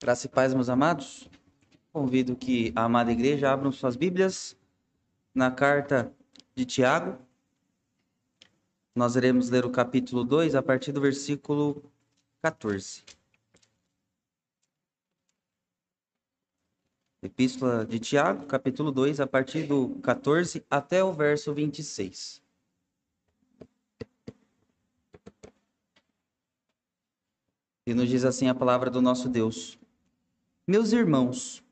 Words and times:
Graça 0.00 0.26
e 0.26 0.28
paz, 0.28 0.54
meus 0.54 0.68
amados. 0.68 1.28
Convido 1.92 2.36
que 2.36 2.72
a 2.76 2.84
amada 2.84 3.10
igreja 3.10 3.50
abram 3.50 3.72
suas 3.72 3.96
Bíblias 3.96 4.56
na 5.34 5.50
carta 5.50 6.14
de 6.54 6.64
Tiago. 6.64 7.18
Nós 8.94 9.16
iremos 9.16 9.50
ler 9.50 9.64
o 9.66 9.70
capítulo 9.70 10.22
2 10.22 10.54
a 10.54 10.62
partir 10.62 10.92
do 10.92 11.00
versículo 11.00 11.82
14. 12.40 13.02
Epístola 17.20 17.84
de 17.84 17.98
Tiago, 17.98 18.46
capítulo 18.46 18.92
2, 18.92 19.18
a 19.18 19.26
partir 19.26 19.66
do 19.66 19.98
14 20.00 20.64
até 20.70 21.02
o 21.02 21.12
verso 21.12 21.52
26. 21.52 22.40
E 27.84 27.94
nos 27.94 28.08
diz 28.08 28.24
assim 28.24 28.48
a 28.48 28.54
palavra 28.54 28.90
do 28.90 29.02
nosso 29.02 29.28
Deus: 29.28 29.77
Meus 30.68 30.92
irmãos, 30.92 31.64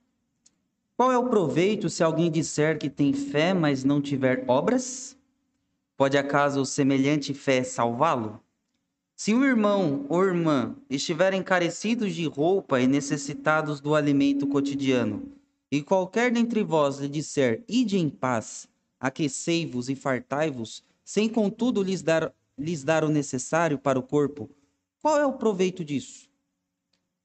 qual 0.97 1.12
é 1.12 1.19
o 1.19 1.29
proveito 1.29 1.91
se 1.91 2.02
alguém 2.02 2.30
disser 2.30 2.79
que 2.79 2.89
tem 2.89 3.12
fé, 3.12 3.53
mas 3.53 3.84
não 3.84 4.01
tiver 4.01 4.43
obras? 4.48 5.19
Pode 5.98 6.16
acaso 6.16 6.65
semelhante 6.65 7.34
fé 7.34 7.62
salvá-lo? 7.62 8.43
Se 9.15 9.34
um 9.34 9.45
irmão 9.45 10.06
ou 10.09 10.25
irmã 10.25 10.75
estiverem 10.89 11.43
carecidos 11.43 12.15
de 12.15 12.25
roupa 12.25 12.80
e 12.80 12.87
necessitados 12.87 13.83
do 13.83 13.95
alimento 13.95 14.47
cotidiano, 14.47 15.31
e 15.70 15.83
qualquer 15.83 16.33
dentre 16.33 16.65
vós 16.65 16.97
lhe 16.97 17.09
disser, 17.11 17.62
ide 17.69 17.98
em 17.98 18.09
paz, 18.09 18.67
aquecei-vos 18.98 19.91
e 19.91 19.95
fartai-vos, 19.95 20.83
sem 21.05 21.28
contudo 21.28 21.83
lhes 21.83 22.01
dar, 22.01 22.34
lhes 22.56 22.83
dar 22.83 23.05
o 23.05 23.11
necessário 23.11 23.78
para 23.78 23.98
o 23.98 24.03
corpo, 24.03 24.48
qual 25.03 25.19
é 25.19 25.27
o 25.27 25.34
proveito 25.34 25.84
disso? 25.84 26.31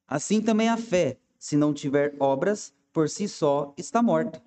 Assim 0.06 0.42
também 0.42 0.67
a 0.67 0.76
fé, 0.76 1.17
se 1.41 1.58
não 1.58 1.73
tiver 1.73 2.13
obras, 2.20 2.72
por 2.94 3.09
si 3.09 3.27
só 3.27 3.73
está 3.76 4.00
morta. 4.00 4.39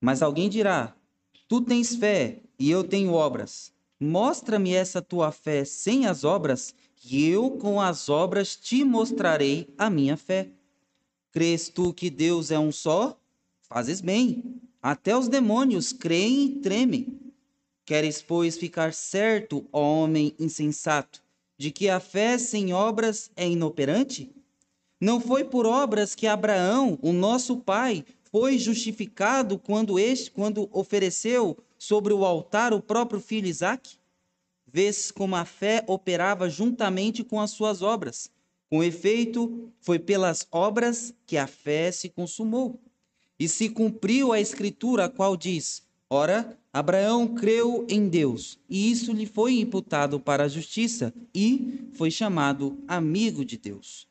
Mas 0.00 0.22
alguém 0.22 0.48
dirá: 0.48 0.96
Tu 1.46 1.60
tens 1.60 1.94
fé 1.94 2.40
e 2.58 2.70
eu 2.70 2.82
tenho 2.82 3.12
obras. 3.12 3.74
Mostra-me 4.00 4.72
essa 4.72 5.02
tua 5.02 5.30
fé 5.30 5.66
sem 5.66 6.06
as 6.06 6.24
obras, 6.24 6.74
e 7.04 7.28
eu 7.28 7.50
com 7.50 7.78
as 7.78 8.08
obras 8.08 8.56
te 8.56 8.82
mostrarei 8.82 9.68
a 9.76 9.90
minha 9.90 10.16
fé. 10.16 10.48
Crês 11.30 11.68
tu 11.68 11.92
que 11.92 12.08
Deus 12.08 12.50
é 12.50 12.58
um 12.58 12.72
só? 12.72 13.20
Fazes 13.60 14.00
bem. 14.00 14.62
Até 14.80 15.14
os 15.14 15.28
demônios 15.28 15.92
creem 15.92 16.44
e 16.44 16.48
tremem. 16.60 17.20
Queres, 17.84 18.22
pois, 18.22 18.56
ficar 18.56 18.94
certo, 18.94 19.66
ó 19.70 20.04
homem 20.04 20.34
insensato, 20.38 21.22
de 21.58 21.70
que 21.70 21.90
a 21.90 22.00
fé 22.00 22.38
sem 22.38 22.72
obras 22.72 23.30
é 23.36 23.46
inoperante? 23.46 24.34
Não 25.00 25.18
foi 25.18 25.44
por 25.44 25.64
obras 25.64 26.14
que 26.14 26.26
Abraão, 26.26 26.98
o 27.00 27.10
nosso 27.10 27.56
pai, 27.56 28.04
foi 28.30 28.58
justificado 28.58 29.58
quando 29.58 29.98
este, 29.98 30.30
quando 30.30 30.68
ofereceu 30.72 31.56
sobre 31.78 32.12
o 32.12 32.24
altar 32.24 32.74
o 32.74 32.82
próprio 32.82 33.18
filho 33.18 33.48
Isaque? 33.48 33.96
Vês 34.66 35.10
como 35.10 35.34
a 35.36 35.46
fé 35.46 35.82
operava 35.86 36.50
juntamente 36.50 37.24
com 37.24 37.40
as 37.40 37.50
suas 37.50 37.80
obras. 37.80 38.30
Com 38.68 38.84
efeito, 38.84 39.72
foi 39.80 39.98
pelas 39.98 40.46
obras 40.52 41.14
que 41.26 41.38
a 41.38 41.46
fé 41.46 41.90
se 41.90 42.10
consumou. 42.10 42.78
E 43.38 43.48
se 43.48 43.70
cumpriu 43.70 44.32
a 44.32 44.40
escritura, 44.40 45.06
a 45.06 45.08
qual 45.08 45.34
diz: 45.34 45.82
Ora, 46.10 46.58
Abraão 46.72 47.26
creu 47.34 47.86
em 47.88 48.06
Deus, 48.06 48.58
e 48.68 48.92
isso 48.92 49.12
lhe 49.12 49.26
foi 49.26 49.58
imputado 49.58 50.20
para 50.20 50.44
a 50.44 50.48
justiça, 50.48 51.12
e 51.34 51.88
foi 51.94 52.10
chamado 52.10 52.78
amigo 52.86 53.44
de 53.44 53.56
Deus. 53.56 54.09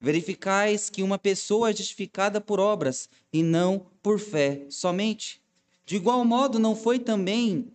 Verificais 0.00 0.88
que 0.88 1.02
uma 1.02 1.18
pessoa 1.18 1.70
é 1.70 1.72
justificada 1.72 2.40
por 2.40 2.60
obras, 2.60 3.08
e 3.32 3.42
não 3.42 3.86
por 4.02 4.20
fé 4.20 4.64
somente. 4.70 5.42
De 5.84 5.96
igual 5.96 6.24
modo, 6.24 6.58
não 6.58 6.76
foi 6.76 6.98
também, 6.98 7.72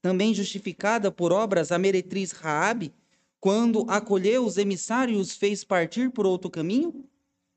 também 0.00 0.32
justificada 0.32 1.10
por 1.10 1.32
obras 1.32 1.72
a 1.72 1.78
meretriz 1.78 2.30
Raabe, 2.30 2.94
quando 3.40 3.84
acolheu 3.88 4.44
os 4.44 4.56
emissários 4.56 5.18
e 5.18 5.20
os 5.20 5.36
fez 5.36 5.64
partir 5.64 6.10
por 6.10 6.26
outro 6.26 6.50
caminho? 6.50 7.04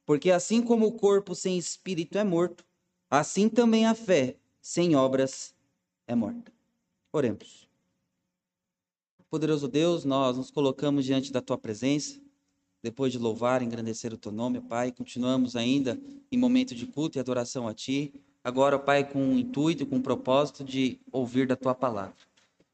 Porque 0.06 0.32
assim 0.32 0.62
como 0.62 0.88
o 0.88 0.92
corpo 0.92 1.36
sem 1.36 1.58
espírito 1.58 2.18
é 2.18 2.24
morto, 2.24 2.66
assim 3.10 3.50
também 3.50 3.86
a 3.86 3.94
fé 3.94 4.36
sem 4.62 4.96
obras 4.96 5.56
é 6.08 6.16
morta. 6.16 6.52
Oremos. 7.14 7.70
Poderoso 9.30 9.68
Deus, 9.68 10.04
nós 10.06 10.38
nos 10.38 10.52
colocamos 10.52 11.06
diante 11.06 11.32
da 11.32 11.42
tua 11.42 11.58
presença, 11.58 12.20
depois 12.82 13.12
de 13.12 13.20
louvar 13.20 13.62
e 13.62 13.66
engrandecer 13.66 14.14
o 14.14 14.18
teu 14.18 14.32
nome, 14.32 14.60
Pai, 14.60 14.92
continuamos 14.92 15.56
ainda 15.56 16.00
em 16.32 16.38
momento 16.38 16.74
de 16.74 16.86
culto 16.86 17.18
e 17.18 17.20
adoração 17.20 17.68
a 17.68 17.74
ti. 17.74 18.14
Agora, 18.44 18.80
Pai, 18.80 19.04
com 19.04 19.34
o 19.34 19.38
intuito, 19.38 19.86
com 19.86 19.98
o 19.98 20.02
propósito 20.02 20.64
de 20.64 21.00
ouvir 21.12 21.46
da 21.46 21.56
tua 21.56 21.76
palavra. 21.76 22.16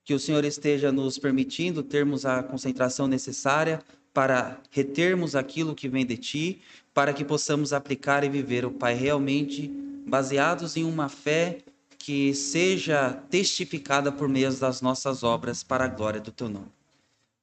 Que 0.05 0.13
o 0.13 0.19
Senhor 0.19 0.45
esteja 0.45 0.91
nos 0.91 1.19
permitindo 1.19 1.83
termos 1.83 2.25
a 2.25 2.41
concentração 2.41 3.07
necessária 3.07 3.81
para 4.13 4.61
retermos 4.71 5.35
aquilo 5.35 5.75
que 5.75 5.89
vem 5.89 6.05
de 6.05 6.17
ti, 6.17 6.61
para 6.93 7.13
que 7.13 7.25
possamos 7.25 7.73
aplicar 7.73 8.23
e 8.23 8.29
viver, 8.29 8.65
o 8.65 8.71
Pai, 8.71 8.95
realmente 8.95 9.67
baseados 10.07 10.77
em 10.77 10.85
uma 10.85 11.09
fé 11.09 11.59
que 11.99 12.33
seja 12.33 13.11
testificada 13.29 14.11
por 14.11 14.29
meio 14.29 14.53
das 14.55 14.81
nossas 14.81 15.23
obras 15.23 15.61
para 15.61 15.83
a 15.83 15.89
glória 15.89 16.21
do 16.21 16.31
teu 16.31 16.47
nome. 16.47 16.71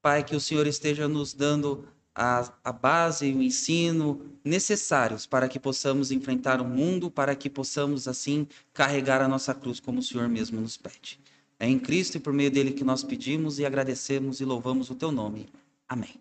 Pai, 0.00 0.24
que 0.24 0.34
o 0.34 0.40
Senhor 0.40 0.66
esteja 0.66 1.06
nos 1.06 1.34
dando 1.34 1.86
a, 2.14 2.52
a 2.62 2.72
base 2.72 3.26
e 3.26 3.34
o 3.34 3.42
ensino 3.42 4.20
necessários 4.44 5.26
para 5.26 5.48
que 5.48 5.58
possamos 5.58 6.12
enfrentar 6.12 6.60
o 6.60 6.64
mundo, 6.64 7.10
para 7.10 7.34
que 7.34 7.50
possamos, 7.50 8.06
assim, 8.06 8.46
carregar 8.72 9.20
a 9.20 9.28
nossa 9.28 9.52
cruz 9.54 9.80
como 9.80 9.98
o 9.98 10.02
Senhor 10.02 10.28
mesmo 10.28 10.60
nos 10.60 10.76
pede. 10.76 11.18
É 11.58 11.68
em 11.68 11.78
Cristo 11.78 12.16
e 12.16 12.20
por 12.20 12.32
meio 12.32 12.50
dele 12.50 12.72
que 12.72 12.84
nós 12.84 13.02
pedimos 13.02 13.58
e 13.58 13.66
agradecemos 13.66 14.40
e 14.40 14.44
louvamos 14.44 14.90
o 14.90 14.94
teu 14.94 15.10
nome. 15.10 15.48
Amém. 15.88 16.20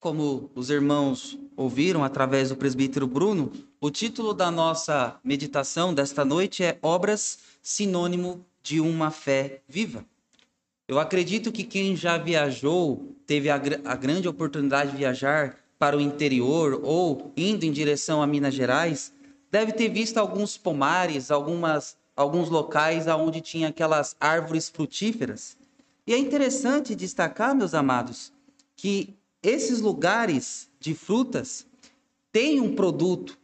Como 0.00 0.50
os 0.54 0.68
irmãos 0.70 1.38
ouviram 1.56 2.04
através 2.04 2.50
do 2.50 2.56
presbítero 2.56 3.06
Bruno, 3.06 3.50
o 3.80 3.90
título 3.90 4.34
da 4.34 4.50
nossa 4.50 5.18
meditação 5.24 5.94
desta 5.94 6.24
noite 6.24 6.62
é 6.62 6.78
Obras 6.82 7.38
Sinônimo 7.62 8.44
de 8.62 8.80
uma 8.80 9.10
Fé 9.10 9.62
Viva. 9.66 10.04
Eu 10.86 10.98
acredito 10.98 11.50
que 11.50 11.64
quem 11.64 11.96
já 11.96 12.18
viajou, 12.18 13.16
teve 13.26 13.48
a, 13.48 13.54
a 13.54 13.96
grande 13.96 14.28
oportunidade 14.28 14.90
de 14.90 14.98
viajar 14.98 15.56
para 15.78 15.96
o 15.96 16.00
interior 16.00 16.78
ou 16.82 17.32
indo 17.34 17.64
em 17.64 17.72
direção 17.72 18.22
a 18.22 18.26
Minas 18.26 18.52
Gerais, 18.52 19.10
deve 19.50 19.72
ter 19.72 19.88
visto 19.88 20.18
alguns 20.18 20.58
pomares, 20.58 21.30
algumas, 21.30 21.96
alguns 22.14 22.50
locais 22.50 23.06
onde 23.06 23.40
tinha 23.40 23.68
aquelas 23.68 24.14
árvores 24.20 24.68
frutíferas. 24.68 25.56
E 26.06 26.12
é 26.12 26.18
interessante 26.18 26.94
destacar, 26.94 27.54
meus 27.54 27.72
amados, 27.72 28.30
que 28.76 29.16
esses 29.42 29.80
lugares 29.80 30.68
de 30.78 30.94
frutas 30.94 31.66
têm 32.30 32.60
um 32.60 32.74
produto, 32.74 33.38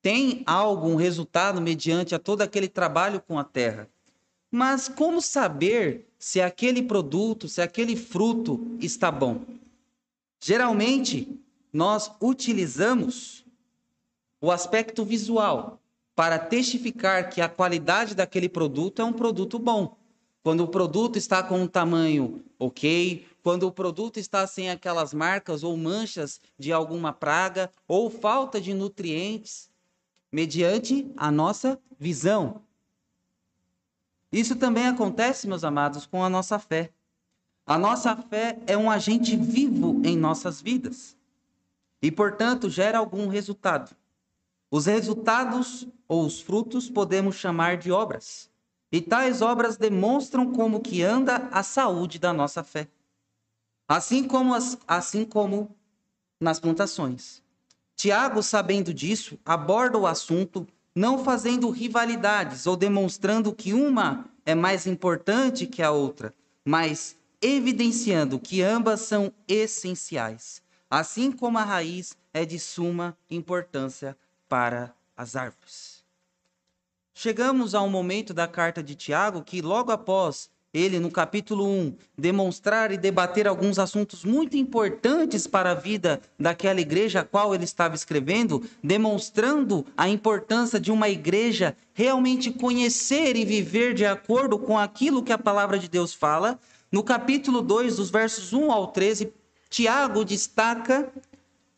têm 0.00 0.42
algo, 0.46 0.88
um 0.88 0.96
resultado 0.96 1.60
mediante 1.60 2.14
a 2.14 2.18
todo 2.18 2.40
aquele 2.40 2.68
trabalho 2.68 3.20
com 3.20 3.38
a 3.38 3.44
terra. 3.44 3.88
Mas 4.50 4.88
como 4.88 5.20
saber 5.20 6.06
se 6.22 6.40
aquele 6.40 6.84
produto, 6.84 7.48
se 7.48 7.60
aquele 7.60 7.96
fruto 7.96 8.76
está 8.78 9.10
bom? 9.10 9.44
Geralmente, 10.40 11.36
nós 11.72 12.12
utilizamos 12.22 13.44
o 14.40 14.48
aspecto 14.52 15.04
visual 15.04 15.82
para 16.14 16.38
testificar 16.38 17.28
que 17.28 17.40
a 17.40 17.48
qualidade 17.48 18.14
daquele 18.14 18.48
produto 18.48 19.02
é 19.02 19.04
um 19.04 19.12
produto 19.12 19.58
bom. 19.58 19.96
Quando 20.44 20.62
o 20.62 20.68
produto 20.68 21.18
está 21.18 21.42
com 21.42 21.60
um 21.60 21.66
tamanho 21.66 22.44
ok, 22.56 23.26
quando 23.42 23.64
o 23.64 23.72
produto 23.72 24.20
está 24.20 24.46
sem 24.46 24.70
aquelas 24.70 25.12
marcas 25.12 25.64
ou 25.64 25.76
manchas 25.76 26.40
de 26.56 26.72
alguma 26.72 27.12
praga 27.12 27.68
ou 27.88 28.08
falta 28.08 28.60
de 28.60 28.72
nutrientes, 28.72 29.68
mediante 30.30 31.10
a 31.16 31.32
nossa 31.32 31.80
visão. 31.98 32.62
Isso 34.32 34.56
também 34.56 34.86
acontece, 34.86 35.46
meus 35.46 35.62
amados, 35.62 36.06
com 36.06 36.24
a 36.24 36.30
nossa 36.30 36.58
fé. 36.58 36.90
A 37.66 37.78
nossa 37.78 38.16
fé 38.16 38.58
é 38.66 38.76
um 38.76 38.90
agente 38.90 39.36
vivo 39.36 40.00
em 40.04 40.16
nossas 40.16 40.60
vidas 40.60 41.16
e, 42.00 42.10
portanto, 42.10 42.70
gera 42.70 42.98
algum 42.98 43.28
resultado. 43.28 43.94
Os 44.70 44.86
resultados 44.86 45.86
ou 46.08 46.24
os 46.24 46.40
frutos 46.40 46.88
podemos 46.88 47.36
chamar 47.36 47.76
de 47.76 47.92
obras. 47.92 48.50
E 48.90 49.00
tais 49.00 49.42
obras 49.42 49.76
demonstram 49.76 50.52
como 50.52 50.80
que 50.80 51.02
anda 51.02 51.48
a 51.52 51.62
saúde 51.62 52.18
da 52.18 52.32
nossa 52.32 52.64
fé. 52.64 52.88
Assim 53.86 54.26
como, 54.26 54.54
as, 54.54 54.78
assim 54.88 55.24
como 55.24 55.76
nas 56.40 56.58
plantações. 56.58 57.42
Tiago, 57.94 58.42
sabendo 58.42 58.92
disso, 58.92 59.38
aborda 59.44 59.98
o 59.98 60.06
assunto 60.06 60.66
não 60.94 61.24
fazendo 61.24 61.70
rivalidades 61.70 62.66
ou 62.66 62.76
demonstrando 62.76 63.52
que 63.54 63.72
uma 63.72 64.26
é 64.44 64.54
mais 64.54 64.86
importante 64.86 65.66
que 65.66 65.82
a 65.82 65.90
outra, 65.90 66.34
mas 66.64 67.16
evidenciando 67.40 68.38
que 68.38 68.62
ambas 68.62 69.00
são 69.00 69.32
essenciais. 69.48 70.62
assim 70.92 71.32
como 71.32 71.56
a 71.56 71.64
raiz 71.64 72.14
é 72.34 72.44
de 72.44 72.58
suma 72.58 73.16
importância 73.30 74.14
para 74.46 74.94
as 75.16 75.34
árvores. 75.34 76.04
Chegamos 77.14 77.74
a 77.74 77.80
um 77.80 77.88
momento 77.88 78.34
da 78.34 78.46
carta 78.46 78.82
de 78.82 78.94
Tiago 78.94 79.42
que, 79.42 79.62
logo 79.62 79.90
após 79.90 80.50
ele, 80.72 80.98
no 80.98 81.10
capítulo 81.10 81.68
1, 81.68 81.94
demonstrar 82.16 82.92
e 82.92 82.96
debater 82.96 83.46
alguns 83.46 83.78
assuntos 83.78 84.24
muito 84.24 84.56
importantes 84.56 85.46
para 85.46 85.72
a 85.72 85.74
vida 85.74 86.20
daquela 86.38 86.80
igreja 86.80 87.20
a 87.20 87.24
qual 87.24 87.54
ele 87.54 87.64
estava 87.64 87.94
escrevendo, 87.94 88.62
demonstrando 88.82 89.84
a 89.94 90.08
importância 90.08 90.80
de 90.80 90.90
uma 90.90 91.10
igreja 91.10 91.76
realmente 91.92 92.50
conhecer 92.50 93.36
e 93.36 93.44
viver 93.44 93.92
de 93.92 94.06
acordo 94.06 94.58
com 94.58 94.78
aquilo 94.78 95.22
que 95.22 95.32
a 95.32 95.38
palavra 95.38 95.78
de 95.78 95.88
Deus 95.88 96.14
fala. 96.14 96.58
No 96.90 97.02
capítulo 97.02 97.60
2, 97.60 97.96
dos 97.96 98.10
versos 98.10 98.54
1 98.54 98.72
ao 98.72 98.86
13, 98.86 99.30
Tiago 99.68 100.24
destaca 100.24 101.12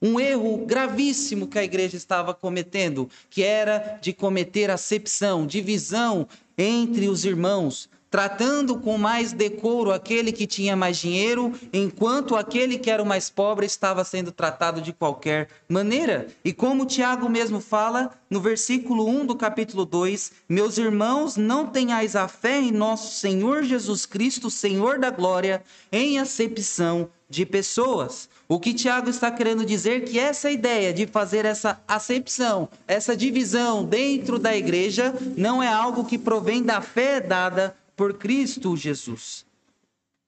um 0.01 0.21
erro 0.21 0.67
gravíssimo 0.67 1.47
que 1.49 1.59
a 1.59 1.65
igreja 1.65 1.97
estava 1.97 2.35
cometendo, 2.35 3.09
que 3.31 3.43
era 3.43 3.99
de 4.01 4.13
cometer 4.13 4.71
acepção, 4.71 5.47
divisão 5.47 6.29
entre 6.59 7.09
os 7.09 7.25
irmãos, 7.25 7.89
tratando 8.15 8.79
com 8.79 8.97
mais 8.97 9.33
decoro 9.33 9.91
aquele 9.91 10.31
que 10.31 10.47
tinha 10.47 10.77
mais 10.77 10.99
dinheiro, 10.99 11.53
enquanto 11.73 12.37
aquele 12.37 12.79
que 12.79 12.89
era 12.89 13.03
o 13.03 13.07
mais 13.07 13.29
pobre 13.29 13.67
estava 13.67 14.05
sendo 14.05 14.31
tratado 14.31 14.81
de 14.81 14.93
qualquer 14.93 15.49
maneira. 15.69 16.29
E 16.45 16.53
como 16.53 16.87
Tiago 16.87 17.29
mesmo 17.29 17.59
fala 17.61 18.13
no 18.31 18.41
versículo 18.41 19.05
1 19.09 19.27
do 19.27 19.35
capítulo 19.35 19.85
2: 19.85 20.31
Meus 20.49 20.79
irmãos, 20.79 21.37
não 21.37 21.67
tenhais 21.67 22.15
a 22.15 22.29
fé 22.29 22.61
em 22.61 22.71
nosso 22.71 23.19
Senhor 23.19 23.65
Jesus 23.65 24.07
Cristo, 24.07 24.49
Senhor 24.49 25.01
da 25.01 25.11
glória, 25.11 25.61
em 25.91 26.21
acepção 26.21 27.11
de 27.29 27.45
pessoas. 27.45 28.29
O 28.47 28.61
que 28.61 28.73
Tiago 28.73 29.11
está 29.11 29.29
querendo 29.29 29.67
dizer 29.67 30.05
que 30.05 30.21
essa 30.21 30.49
ideia 30.53 30.95
de 30.95 31.05
fazer 31.05 31.45
essa 31.45 31.83
acepção, 31.89 32.69
essa 32.87 33.17
divisão 33.17 33.85
dentro 33.85 34.39
da 34.39 34.57
igreja, 34.57 35.13
não 35.37 35.61
é 35.61 35.67
algo 35.67 36.05
que 36.05 36.17
provém 36.17 36.63
da 36.63 36.81
fé 36.81 37.21
dada 37.21 37.75
por 37.97 38.15
Cristo 38.15 38.77
Jesus. 38.77 39.45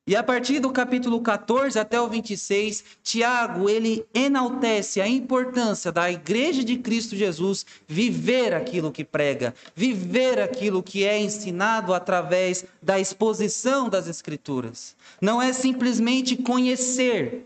E 0.08 0.14
a 0.14 0.22
partir 0.22 0.60
do 0.60 0.70
capítulo 0.70 1.20
14 1.20 1.76
até 1.80 2.00
o 2.00 2.08
26, 2.08 2.84
Tiago, 3.02 3.68
ele 3.68 4.06
enaltece 4.14 5.00
a 5.00 5.08
importância 5.08 5.90
da 5.90 6.08
igreja 6.08 6.62
de 6.62 6.78
Cristo 6.78 7.16
Jesus 7.16 7.66
viver 7.88 8.54
aquilo 8.54 8.92
que 8.92 9.04
prega, 9.04 9.52
viver 9.74 10.40
aquilo 10.40 10.80
que 10.80 11.02
é 11.02 11.20
ensinado 11.20 11.92
através 11.92 12.64
da 12.80 13.00
exposição 13.00 13.88
das 13.88 14.06
escrituras. 14.06 14.94
Não 15.20 15.42
é 15.42 15.52
simplesmente 15.52 16.36
conhecer, 16.36 17.44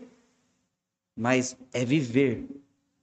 mas 1.17 1.57
é 1.73 1.83
viver 1.83 2.45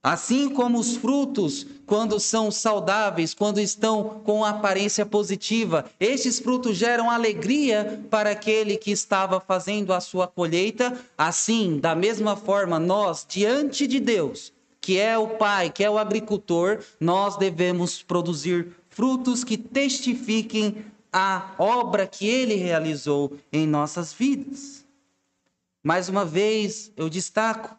Assim 0.01 0.49
como 0.49 0.79
os 0.79 0.95
frutos, 0.95 1.67
quando 1.85 2.21
são 2.21 2.49
saudáveis, 2.49 3.33
quando 3.33 3.59
estão 3.59 4.21
com 4.23 4.45
aparência 4.45 5.05
positiva, 5.05 5.85
estes 5.99 6.39
frutos 6.39 6.77
geram 6.77 7.11
alegria 7.11 8.01
para 8.09 8.31
aquele 8.31 8.77
que 8.77 8.91
estava 8.91 9.41
fazendo 9.41 9.91
a 9.91 9.99
sua 9.99 10.25
colheita. 10.25 10.97
Assim, 11.17 11.79
da 11.79 11.93
mesma 11.95 12.37
forma, 12.37 12.79
nós, 12.79 13.25
diante 13.27 13.85
de 13.85 13.99
Deus, 13.99 14.53
que 14.79 14.97
é 14.97 15.17
o 15.17 15.27
Pai, 15.31 15.69
que 15.69 15.83
é 15.83 15.89
o 15.89 15.97
agricultor, 15.97 16.79
nós 16.97 17.35
devemos 17.35 18.01
produzir 18.01 18.73
frutos 18.87 19.43
que 19.43 19.57
testifiquem 19.57 20.85
a 21.11 21.55
obra 21.57 22.07
que 22.07 22.25
ele 22.25 22.55
realizou 22.55 23.33
em 23.51 23.67
nossas 23.67 24.13
vidas. 24.13 24.85
Mais 25.83 26.07
uma 26.07 26.23
vez, 26.23 26.91
eu 26.95 27.09
destaco 27.09 27.78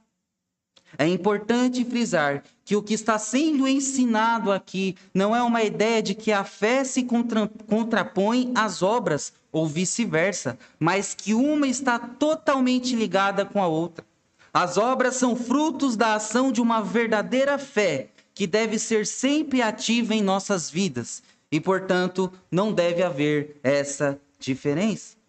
é 1.00 1.08
importante 1.08 1.82
frisar 1.82 2.44
que 2.62 2.76
o 2.76 2.82
que 2.82 2.92
está 2.92 3.18
sendo 3.18 3.66
ensinado 3.66 4.52
aqui 4.52 4.94
não 5.14 5.34
é 5.34 5.42
uma 5.42 5.62
ideia 5.62 6.02
de 6.02 6.14
que 6.14 6.30
a 6.30 6.44
fé 6.44 6.84
se 6.84 7.04
contra, 7.04 7.50
contrapõe 7.66 8.52
às 8.54 8.82
obras 8.82 9.32
ou 9.50 9.66
vice-versa, 9.66 10.58
mas 10.78 11.14
que 11.14 11.32
uma 11.32 11.66
está 11.66 11.98
totalmente 11.98 12.94
ligada 12.94 13.46
com 13.46 13.62
a 13.62 13.66
outra. 13.66 14.04
As 14.52 14.76
obras 14.76 15.16
são 15.16 15.34
frutos 15.34 15.96
da 15.96 16.16
ação 16.16 16.52
de 16.52 16.60
uma 16.60 16.82
verdadeira 16.82 17.56
fé 17.56 18.08
que 18.34 18.46
deve 18.46 18.78
ser 18.78 19.06
sempre 19.06 19.62
ativa 19.62 20.14
em 20.14 20.20
nossas 20.20 20.68
vidas 20.68 21.22
e, 21.50 21.58
portanto, 21.58 22.30
não 22.50 22.74
deve 22.74 23.02
haver 23.02 23.58
essa 23.62 24.20
diferença. 24.38 25.19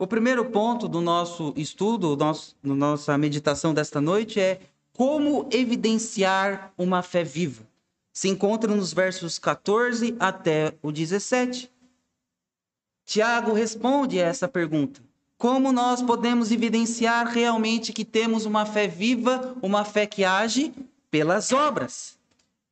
O 0.00 0.06
primeiro 0.06 0.46
ponto 0.46 0.88
do 0.88 1.02
nosso 1.02 1.52
estudo, 1.58 2.16
nosso, 2.16 2.56
da 2.64 2.74
nossa 2.74 3.18
meditação 3.18 3.74
desta 3.74 4.00
noite 4.00 4.40
é 4.40 4.58
como 4.94 5.46
evidenciar 5.52 6.72
uma 6.78 7.02
fé 7.02 7.22
viva. 7.22 7.68
Se 8.10 8.26
encontra 8.26 8.74
nos 8.74 8.94
versos 8.94 9.38
14 9.38 10.16
até 10.18 10.72
o 10.82 10.90
17. 10.90 11.70
Tiago 13.04 13.52
responde 13.52 14.18
a 14.18 14.24
essa 14.24 14.48
pergunta. 14.48 15.02
Como 15.36 15.70
nós 15.70 16.00
podemos 16.00 16.50
evidenciar 16.50 17.26
realmente 17.26 17.92
que 17.92 18.02
temos 18.02 18.46
uma 18.46 18.64
fé 18.64 18.88
viva, 18.88 19.54
uma 19.60 19.84
fé 19.84 20.06
que 20.06 20.24
age 20.24 20.72
pelas 21.10 21.52
obras? 21.52 22.18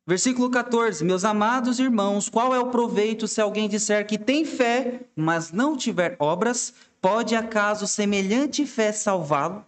Versículo 0.07 0.49
14: 0.49 1.05
Meus 1.05 1.27
amados 1.27 1.79
irmãos, 1.79 2.31
qual 2.31 2.55
é 2.55 2.59
o 2.59 2.71
proveito 2.71 3.29
se 3.29 3.43
alguém 3.43 3.69
disser 3.69 4.07
que 4.07 4.17
tem 4.17 4.47
fé, 4.47 5.03
mas 5.15 5.53
não 5.53 5.77
tiver 5.77 6.17
obras? 6.19 6.73
Pode 7.00 7.37
acaso 7.37 7.87
semelhante 7.87 8.67
fé 8.67 8.91
salvá-lo? 8.91 9.65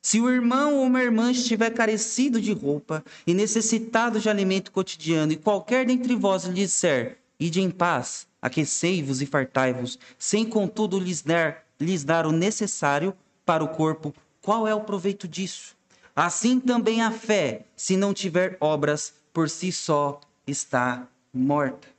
Se 0.00 0.20
o 0.20 0.28
irmão 0.28 0.78
ou 0.78 0.84
uma 0.84 1.00
irmã 1.00 1.30
estiver 1.30 1.70
carecido 1.70 2.40
de 2.40 2.52
roupa 2.52 3.04
e 3.24 3.32
necessitado 3.32 4.18
de 4.18 4.28
alimento 4.28 4.72
cotidiano, 4.72 5.32
e 5.32 5.36
qualquer 5.36 5.86
dentre 5.86 6.16
vós 6.16 6.42
lhe 6.42 6.54
disser, 6.54 7.18
ide 7.38 7.60
em 7.60 7.70
paz, 7.70 8.26
aquecei-vos 8.40 9.22
e 9.22 9.26
fartai-vos, 9.26 9.96
sem 10.18 10.44
contudo 10.44 10.98
lhes 10.98 11.22
dar, 11.22 11.64
lhes 11.80 12.02
dar 12.02 12.26
o 12.26 12.32
necessário 12.32 13.14
para 13.46 13.62
o 13.62 13.68
corpo, 13.68 14.12
qual 14.40 14.66
é 14.66 14.74
o 14.74 14.80
proveito 14.80 15.28
disso? 15.28 15.76
Assim 16.16 16.58
também 16.58 17.00
a 17.00 17.12
fé, 17.12 17.64
se 17.76 17.96
não 17.96 18.12
tiver 18.12 18.56
obras, 18.60 19.14
por 19.32 19.48
si 19.48 19.70
só 19.70 20.20
está 20.48 21.06
morta. 21.32 21.91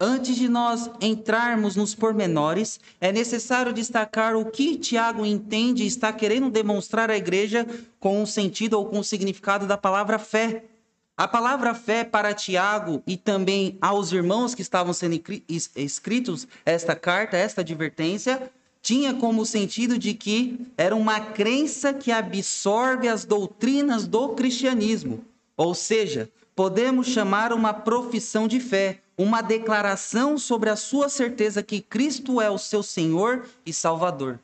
Antes 0.00 0.34
de 0.34 0.48
nós 0.48 0.90
entrarmos 1.00 1.76
nos 1.76 1.94
pormenores, 1.94 2.80
é 3.00 3.12
necessário 3.12 3.72
destacar 3.72 4.34
o 4.34 4.50
que 4.50 4.76
Tiago 4.76 5.24
entende 5.24 5.84
e 5.84 5.86
está 5.86 6.12
querendo 6.12 6.50
demonstrar 6.50 7.10
à 7.10 7.16
igreja 7.16 7.64
com 8.00 8.20
o 8.20 8.26
sentido 8.26 8.74
ou 8.74 8.86
com 8.86 8.98
o 8.98 9.04
significado 9.04 9.68
da 9.68 9.76
palavra 9.76 10.18
fé. 10.18 10.64
A 11.16 11.28
palavra 11.28 11.74
fé 11.74 12.02
para 12.02 12.34
Tiago 12.34 13.04
e 13.06 13.16
também 13.16 13.78
aos 13.80 14.10
irmãos 14.10 14.52
que 14.52 14.62
estavam 14.62 14.92
sendo 14.92 15.22
escritos 15.76 16.48
esta 16.66 16.96
carta, 16.96 17.36
esta 17.36 17.60
advertência, 17.60 18.50
tinha 18.82 19.14
como 19.14 19.46
sentido 19.46 19.96
de 19.96 20.12
que 20.12 20.58
era 20.76 20.96
uma 20.96 21.20
crença 21.20 21.94
que 21.94 22.10
absorve 22.10 23.06
as 23.06 23.24
doutrinas 23.24 24.08
do 24.08 24.30
cristianismo. 24.30 25.24
Ou 25.56 25.72
seja, 25.72 26.28
podemos 26.54 27.06
chamar 27.06 27.52
uma 27.52 27.72
profissão 27.72 28.48
de 28.48 28.58
fé, 28.58 28.98
uma 29.16 29.40
declaração 29.40 30.36
sobre 30.36 30.70
a 30.70 30.76
sua 30.76 31.08
certeza 31.08 31.62
que 31.62 31.80
Cristo 31.80 32.40
é 32.40 32.50
o 32.50 32.58
seu 32.58 32.82
Senhor 32.82 33.46
e 33.64 33.72
Salvador. 33.72 34.38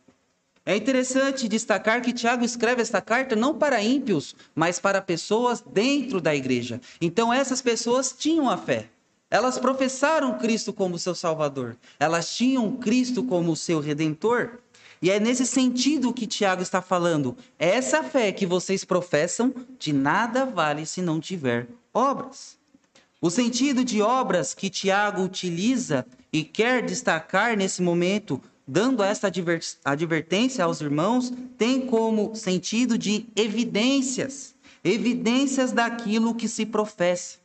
É 0.64 0.76
interessante 0.76 1.48
destacar 1.48 2.02
que 2.02 2.12
Tiago 2.12 2.44
escreve 2.44 2.82
esta 2.82 3.00
carta 3.00 3.34
não 3.34 3.58
para 3.58 3.82
ímpios, 3.82 4.36
mas 4.54 4.78
para 4.78 5.00
pessoas 5.00 5.60
dentro 5.60 6.20
da 6.20 6.34
igreja. 6.34 6.80
Então, 7.00 7.32
essas 7.32 7.60
pessoas 7.60 8.14
tinham 8.16 8.48
a 8.48 8.56
fé. 8.56 8.88
Elas 9.30 9.58
professaram 9.58 10.38
Cristo 10.38 10.72
como 10.72 10.98
seu 10.98 11.14
Salvador. 11.14 11.76
Elas 11.98 12.36
tinham 12.36 12.76
Cristo 12.76 13.24
como 13.24 13.56
seu 13.56 13.80
Redentor. 13.80 14.58
E 15.02 15.10
é 15.10 15.18
nesse 15.18 15.46
sentido 15.46 16.12
que 16.12 16.26
Tiago 16.26 16.62
está 16.62 16.82
falando. 16.82 17.36
Essa 17.58 18.02
fé 18.02 18.30
que 18.30 18.44
vocês 18.44 18.84
professam 18.84 19.54
de 19.78 19.92
nada 19.92 20.44
vale 20.44 20.84
se 20.84 21.00
não 21.00 21.18
tiver 21.18 21.68
obras. 21.94 22.59
O 23.20 23.28
sentido 23.30 23.84
de 23.84 24.00
obras 24.00 24.54
que 24.54 24.70
Tiago 24.70 25.22
utiliza 25.22 26.06
e 26.32 26.42
quer 26.42 26.84
destacar 26.84 27.56
nesse 27.56 27.82
momento, 27.82 28.40
dando 28.66 29.02
esta 29.02 29.30
advertência 29.84 30.64
aos 30.64 30.80
irmãos, 30.80 31.32
tem 31.58 31.86
como 31.86 32.34
sentido 32.34 32.96
de 32.96 33.26
evidências 33.36 34.54
evidências 34.82 35.72
daquilo 35.72 36.34
que 36.34 36.48
se 36.48 36.64
professa. 36.64 37.38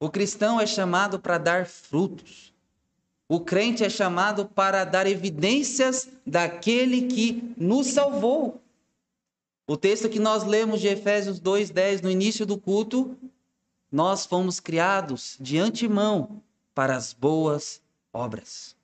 O 0.00 0.10
cristão 0.10 0.60
é 0.60 0.66
chamado 0.66 1.18
para 1.18 1.38
dar 1.38 1.66
frutos. 1.66 2.52
O 3.28 3.40
crente 3.40 3.84
é 3.84 3.88
chamado 3.88 4.46
para 4.46 4.84
dar 4.84 5.06
evidências 5.06 6.08
daquele 6.26 7.02
que 7.02 7.54
nos 7.56 7.88
salvou. 7.88 8.60
O 9.66 9.76
texto 9.76 10.10
que 10.10 10.18
nós 10.18 10.44
lemos 10.44 10.80
de 10.80 10.88
Efésios 10.88 11.40
2:10 11.40 12.02
no 12.02 12.10
início 12.10 12.44
do 12.44 12.58
culto 12.58 13.16
nós 13.94 14.26
fomos 14.26 14.58
criados 14.58 15.36
de 15.40 15.56
antemão 15.56 16.42
para 16.74 16.96
as 16.96 17.12
boas 17.12 17.80
obras. 18.12 18.74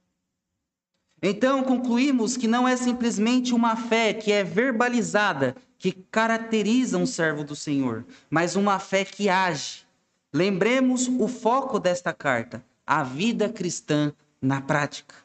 Então, 1.21 1.65
concluímos 1.65 2.37
que 2.37 2.47
não 2.47 2.67
é 2.67 2.77
simplesmente 2.77 3.53
uma 3.53 3.75
fé 3.75 4.15
que 4.15 4.31
é 4.31 4.45
verbalizada, 4.45 5.57
que 5.77 5.91
caracteriza 5.91 6.97
um 6.97 7.07
servo 7.07 7.43
do 7.43 7.57
Senhor, 7.57 8.07
mas 8.31 8.55
uma 8.55 8.79
fé 8.79 9.05
que 9.05 9.29
age. 9.29 9.85
Lembremos 10.33 11.09
o 11.09 11.27
foco 11.27 11.81
desta 11.81 12.13
carta, 12.13 12.65
a 12.87 13.03
vida 13.03 13.49
cristã 13.49 14.13
na 14.41 14.61
prática. 14.61 15.17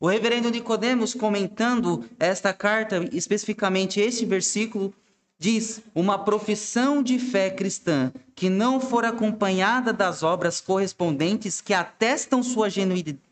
O 0.00 0.08
reverendo 0.08 0.48
Nicodemos, 0.48 1.12
comentando 1.12 2.08
esta 2.18 2.54
carta, 2.54 3.06
especificamente 3.12 4.00
este 4.00 4.24
versículo, 4.24 4.94
diz: 5.40 5.80
uma 5.94 6.18
profissão 6.18 7.02
de 7.02 7.18
fé 7.18 7.50
cristã 7.50 8.12
que 8.34 8.50
não 8.50 8.78
for 8.78 9.04
acompanhada 9.06 9.92
das 9.92 10.22
obras 10.22 10.60
correspondentes 10.60 11.62
que 11.62 11.72
atestam 11.72 12.42
sua 12.42 12.68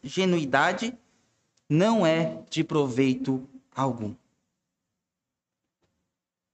genuidade 0.03 0.95
não 1.69 2.07
é 2.07 2.38
de 2.49 2.65
proveito 2.65 3.47
algum. 3.77 4.15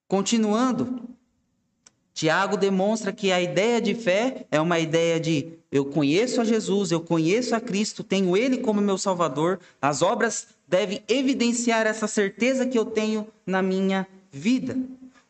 Continuando, 0.08 1.08
Tiago 2.12 2.56
demonstra 2.56 3.12
que 3.12 3.30
a 3.32 3.40
ideia 3.40 3.80
de 3.80 3.94
fé 3.94 4.46
é 4.50 4.60
uma 4.60 4.78
ideia 4.78 5.18
de 5.18 5.52
eu 5.70 5.84
conheço 5.84 6.40
a 6.40 6.44
Jesus, 6.44 6.90
eu 6.90 7.00
conheço 7.00 7.54
a 7.54 7.60
Cristo, 7.60 8.04
tenho 8.04 8.36
Ele 8.36 8.58
como 8.58 8.80
meu 8.80 8.98
Salvador. 8.98 9.58
As 9.80 10.02
obras 10.02 10.48
devem 10.68 11.02
evidenciar 11.08 11.86
essa 11.86 12.06
certeza 12.06 12.66
que 12.66 12.78
eu 12.78 12.84
tenho 12.84 13.26
na 13.44 13.60
minha 13.62 14.06
vida. 14.30 14.78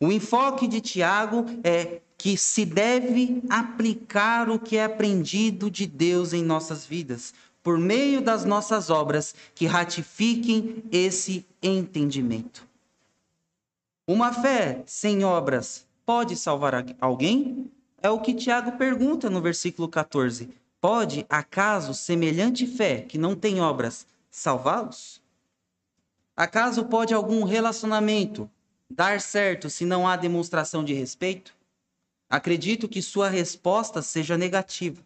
O 0.05 0.13
enfoque 0.13 0.69
de 0.69 0.83
Tiago 0.83 1.47
é 1.65 2.03
que 2.19 2.37
se 2.37 2.67
deve 2.67 3.43
aplicar 3.49 4.51
o 4.51 4.59
que 4.59 4.77
é 4.77 4.85
aprendido 4.85 5.71
de 5.71 5.87
Deus 5.87 6.35
em 6.35 6.45
nossas 6.45 6.85
vidas 6.85 7.33
por 7.63 7.79
meio 7.79 8.21
das 8.21 8.45
nossas 8.45 8.91
obras 8.91 9.35
que 9.55 9.65
ratifiquem 9.65 10.85
esse 10.93 11.47
entendimento. 11.63 12.69
Uma 14.07 14.31
fé 14.31 14.83
sem 14.85 15.25
obras 15.25 15.87
pode 16.05 16.37
salvar 16.37 16.85
alguém? 17.01 17.73
É 18.03 18.11
o 18.11 18.21
que 18.21 18.35
Tiago 18.35 18.73
pergunta 18.73 19.31
no 19.31 19.41
versículo 19.41 19.89
14. 19.89 20.51
Pode, 20.83 21.25
acaso, 21.31 21.95
semelhante 21.95 22.67
fé 22.67 23.01
que 23.01 23.17
não 23.17 23.35
tem 23.35 23.63
obras 23.63 24.07
salvá-los? 24.31 25.23
Acaso 26.37 26.85
pode 26.85 27.15
algum 27.15 27.43
relacionamento 27.45 28.51
dar 28.91 29.21
certo 29.21 29.71
se 29.71 29.85
não 29.85 30.07
há 30.07 30.17
demonstração 30.17 30.85
de 30.85 30.93
respeito? 30.95 31.55
Acredito 32.29 32.89
que 32.89 33.03
sua 33.03 33.29
resposta 33.29 34.03
seja 34.03 34.37
negativa. 34.37 35.03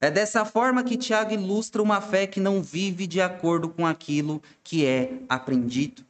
É 0.00 0.10
dessa 0.10 0.44
forma 0.44 0.84
que 0.84 0.96
Tiago 0.96 1.32
ilustra 1.32 1.82
uma 1.82 2.00
fé 2.00 2.26
que 2.26 2.38
não 2.38 2.62
vive 2.62 3.06
de 3.06 3.20
acordo 3.20 3.68
com 3.68 3.86
aquilo 3.86 4.42
que 4.62 4.84
é 4.84 5.20
aprendido. 5.28 6.04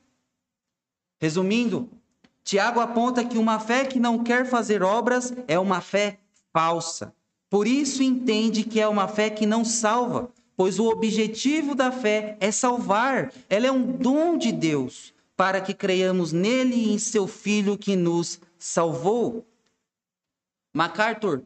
Resumindo, 1.21 1.89
Tiago 2.43 2.81
aponta 2.81 3.25
que 3.25 3.39
uma 3.39 3.61
fé 3.61 3.85
que 3.85 4.01
não 4.01 4.23
quer 4.23 4.47
fazer 4.47 4.83
obras 4.83 5.33
é 5.47 5.59
uma 5.59 5.81
fé 5.81 6.19
falsa. 6.53 7.15
Por 7.49 7.67
isso 7.67 8.03
entende 8.03 8.65
que 8.65 8.81
é 8.81 8.89
uma 8.89 9.07
fé 9.07 9.31
que 9.31 9.47
não 9.47 9.65
salva, 9.65 10.31
pois 10.57 10.79
o 10.81 10.89
objetivo 10.89 11.75
da 11.75 11.93
fé 11.93 12.37
é 12.41 12.51
salvar. 12.51 13.33
Ela 13.49 13.69
é 13.69 13.73
um 13.73 13.93
dom 13.93 14.37
de 14.37 14.51
Deus 14.51 15.15
para 15.37 15.61
que 15.61 15.75
creiamos 15.75 16.33
nele 16.33 16.75
e 16.75 16.93
em 16.93 16.99
seu 16.99 17.27
filho 17.27 17.77
que 17.77 17.95
nos 17.95 18.41
salvou. 18.59 19.45
MacArthur, 20.75 21.43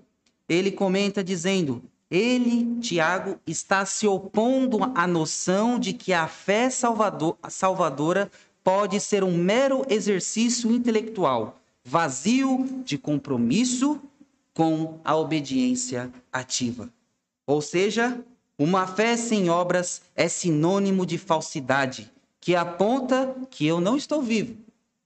ele 0.49 0.71
comenta 0.71 1.23
dizendo: 1.23 1.83
ele, 2.11 2.81
Tiago, 2.81 3.39
está 3.47 3.85
se 3.87 4.07
opondo 4.07 4.79
à 4.95 5.07
noção 5.07 5.79
de 5.79 5.93
que 5.93 6.13
a 6.13 6.27
fé 6.27 6.71
salvador, 6.71 7.37
salvadora 7.49 8.31
pode 8.63 9.01
ser 9.01 9.25
um 9.25 9.37
mero 9.37 9.85
exercício 9.89 10.71
intelectual, 10.71 11.61
vazio 11.85 12.83
de 12.85 12.99
compromisso 12.99 14.01
com 14.53 15.01
a 15.05 15.17
obediência 15.17 16.13
ativa. 16.33 16.91
Ou 17.47 17.63
seja, 17.63 18.23
uma 18.59 18.87
fé 18.87 19.17
sem 19.17 19.49
obras 19.49 20.03
é 20.15 20.29
sinônimo 20.29 21.07
de 21.07 21.17
falsidade, 21.17 22.13
que 22.41 22.57
aponta 22.57 23.37
que 23.51 23.67
eu 23.67 23.81
não 23.81 23.97
estou 23.97 24.23
vivo, 24.23 24.57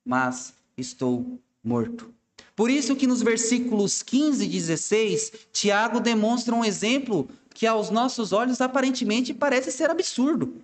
mas 0.05 0.55
estou 0.77 1.39
morto. 1.63 2.13
Por 2.55 2.71
isso 2.71 2.95
que 2.95 3.07
nos 3.07 3.21
versículos 3.21 4.03
15 4.03 4.45
e 4.45 4.49
16, 4.49 5.33
Tiago 5.53 5.99
demonstra 5.99 6.55
um 6.55 6.65
exemplo 6.65 7.29
que 7.53 7.67
aos 7.67 7.91
nossos 7.91 8.33
olhos 8.33 8.61
aparentemente 8.61 9.35
parece 9.35 9.73
ser 9.73 9.91
absurdo. 9.91 10.55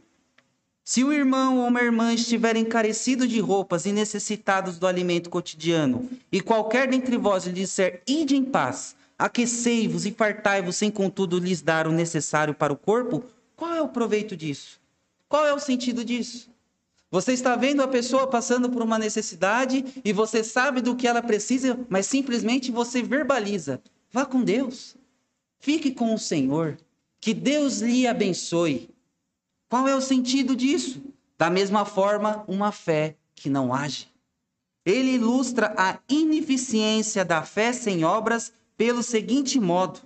Se 0.85 1.05
o 1.05 1.13
irmão 1.13 1.59
ou 1.59 1.69
uma 1.69 1.83
irmã 1.83 2.13
estiverem 2.13 2.65
carecidos 2.65 3.29
de 3.29 3.39
roupas 3.39 3.87
e 3.87 3.93
necessitados 3.93 4.79
do 4.79 4.87
alimento 4.87 5.31
cotidiano, 5.31 6.09
e 6.33 6.41
qualquer 6.41 6.89
dentre 6.89 7.17
vós 7.17 7.45
lhe 7.45 7.53
disser, 7.53 8.03
ide 8.07 8.37
em 8.37 8.45
paz, 8.45 8.97
aquecei-vos 9.19 10.07
e 10.07 10.11
fartai-vos 10.11 10.77
sem 10.77 10.91
contudo 10.91 11.39
lhes 11.39 11.61
dar 11.61 11.87
o 11.87 11.93
necessário 11.93 12.55
para 12.55 12.73
o 12.73 12.77
corpo, 12.77 13.25
qual 13.55 13.75
é 13.75 13.83
o 13.83 13.89
proveito 13.89 14.37
disso? 14.37 14.81
Qual 15.29 15.47
é 15.47 15.53
o 15.53 15.61
sentido 15.61 16.05
disso? 16.05 16.51
Você 17.11 17.33
está 17.33 17.57
vendo 17.57 17.83
a 17.83 17.89
pessoa 17.89 18.29
passando 18.29 18.71
por 18.71 18.83
uma 18.83 18.99
necessidade 18.99 19.85
e 20.05 20.13
você 20.13 20.45
sabe 20.45 20.81
do 20.81 20.95
que 20.95 21.09
ela 21.09 21.21
precisa, 21.21 21.79
mas 21.89 22.07
simplesmente 22.07 22.71
você 22.71 23.03
verbaliza. 23.03 23.83
Vá 24.13 24.25
com 24.25 24.43
Deus. 24.43 24.97
Fique 25.59 25.91
com 25.91 26.15
o 26.15 26.19
Senhor. 26.19 26.79
Que 27.21 27.35
Deus 27.35 27.81
lhe 27.81 28.07
abençoe. 28.07 28.89
Qual 29.69 29.89
é 29.89 29.95
o 29.95 30.01
sentido 30.01 30.55
disso? 30.55 31.03
Da 31.37 31.51
mesma 31.51 31.85
forma, 31.85 32.45
uma 32.47 32.71
fé 32.71 33.17
que 33.35 33.51
não 33.51 33.75
age. 33.75 34.09
Ele 34.87 35.13
ilustra 35.13 35.75
a 35.77 35.99
ineficiência 36.09 37.25
da 37.25 37.43
fé 37.43 37.73
sem 37.73 38.05
obras 38.05 38.53
pelo 38.77 39.03
seguinte 39.03 39.59
modo: 39.61 40.01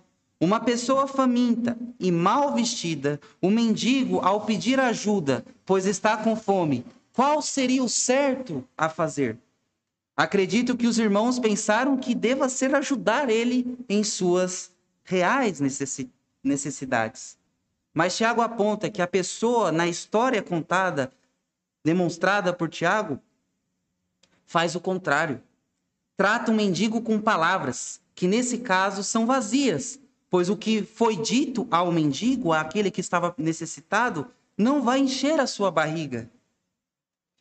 uma 0.45 0.61
pessoa 0.61 1.09
faminta 1.09 1.77
e 1.99 2.13
mal 2.13 2.55
vestida, 2.55 3.21
o 3.41 3.51
mendigo, 3.51 4.21
ao 4.21 4.45
pedir 4.45 4.79
ajuda, 4.79 5.45
pois 5.65 5.87
está 5.87 6.17
com 6.17 6.37
fome, 6.37 6.85
qual 7.13 7.41
seria 7.41 7.83
o 7.83 7.89
certo 7.89 8.63
a 8.77 8.89
fazer? 8.89 9.39
Acredito 10.17 10.77
que 10.77 10.87
os 10.87 10.99
irmãos 10.99 11.39
pensaram 11.39 11.97
que 11.97 12.15
deva 12.15 12.49
ser 12.49 12.75
ajudar 12.75 13.31
ele 13.31 13.79
em 13.89 14.05
suas 14.05 14.71
reais 15.03 15.61
necessidades. 16.43 17.39
Mas 17.93 18.17
Tiago 18.17 18.43
aponta 18.43 18.91
que 18.91 19.01
a 19.01 19.07
pessoa, 19.07 19.73
na 19.73 19.89
história 19.89 20.43
contada, 20.43 21.11
demonstrada 21.85 22.53
por 22.53 22.69
Tiago, 22.69 23.19
faz 24.45 24.75
o 24.75 24.81
contrário. 24.81 25.41
Trata 26.17 26.51
o 26.51 26.55
mendigo 26.55 27.01
com 27.01 27.21
palavras, 27.21 28.01
que 28.15 28.29
nesse 28.29 28.59
caso 28.59 29.03
são 29.03 29.27
vazias, 29.27 29.99
pois 30.35 30.51
o 30.51 30.57
que 30.57 30.83
foi 30.83 31.15
dito 31.15 31.65
ao 31.71 31.93
mendigo, 31.93 32.53
àquele 32.53 32.91
que 32.91 33.01
estava 33.01 33.33
necessitado, 33.39 34.27
não 34.59 34.83
vai 34.83 34.99
encher 34.99 35.39
a 35.39 35.47
sua 35.47 35.71
barriga, 35.71 36.29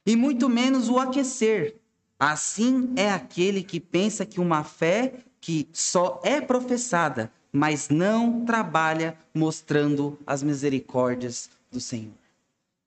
e 0.06 0.16
muito 0.16 0.48
menos 0.48 0.90
o 0.90 1.00
aquecer. 1.00 1.78
Assim 2.20 2.94
é 2.96 3.10
aquele 3.10 3.64
que 3.64 3.80
pensa 3.80 4.28
que 4.28 4.40
uma 4.40 4.64
fé 4.64 5.16
que 5.42 5.68
só 5.74 6.22
é 6.24 6.40
professada, 6.40 7.32
mas 7.52 7.90
não 7.90 8.46
trabalha 8.46 9.18
mostrando 9.34 10.20
as 10.24 10.44
misericórdias 10.44 11.50
do 11.72 11.80
Senhor. 11.80 12.14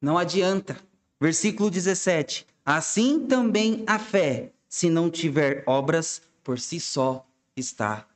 Não 0.01 0.17
adianta. 0.17 0.77
Versículo 1.21 1.69
17. 1.69 2.47
Assim 2.65 3.27
também 3.27 3.83
a 3.89 3.99
fé, 3.99 4.53
se 4.69 4.89
não 4.89 5.11
tiver 5.11 5.65
obras, 5.67 6.23
por 6.45 6.61
si 6.61 6.79
só 6.79 7.27
está 7.57 8.07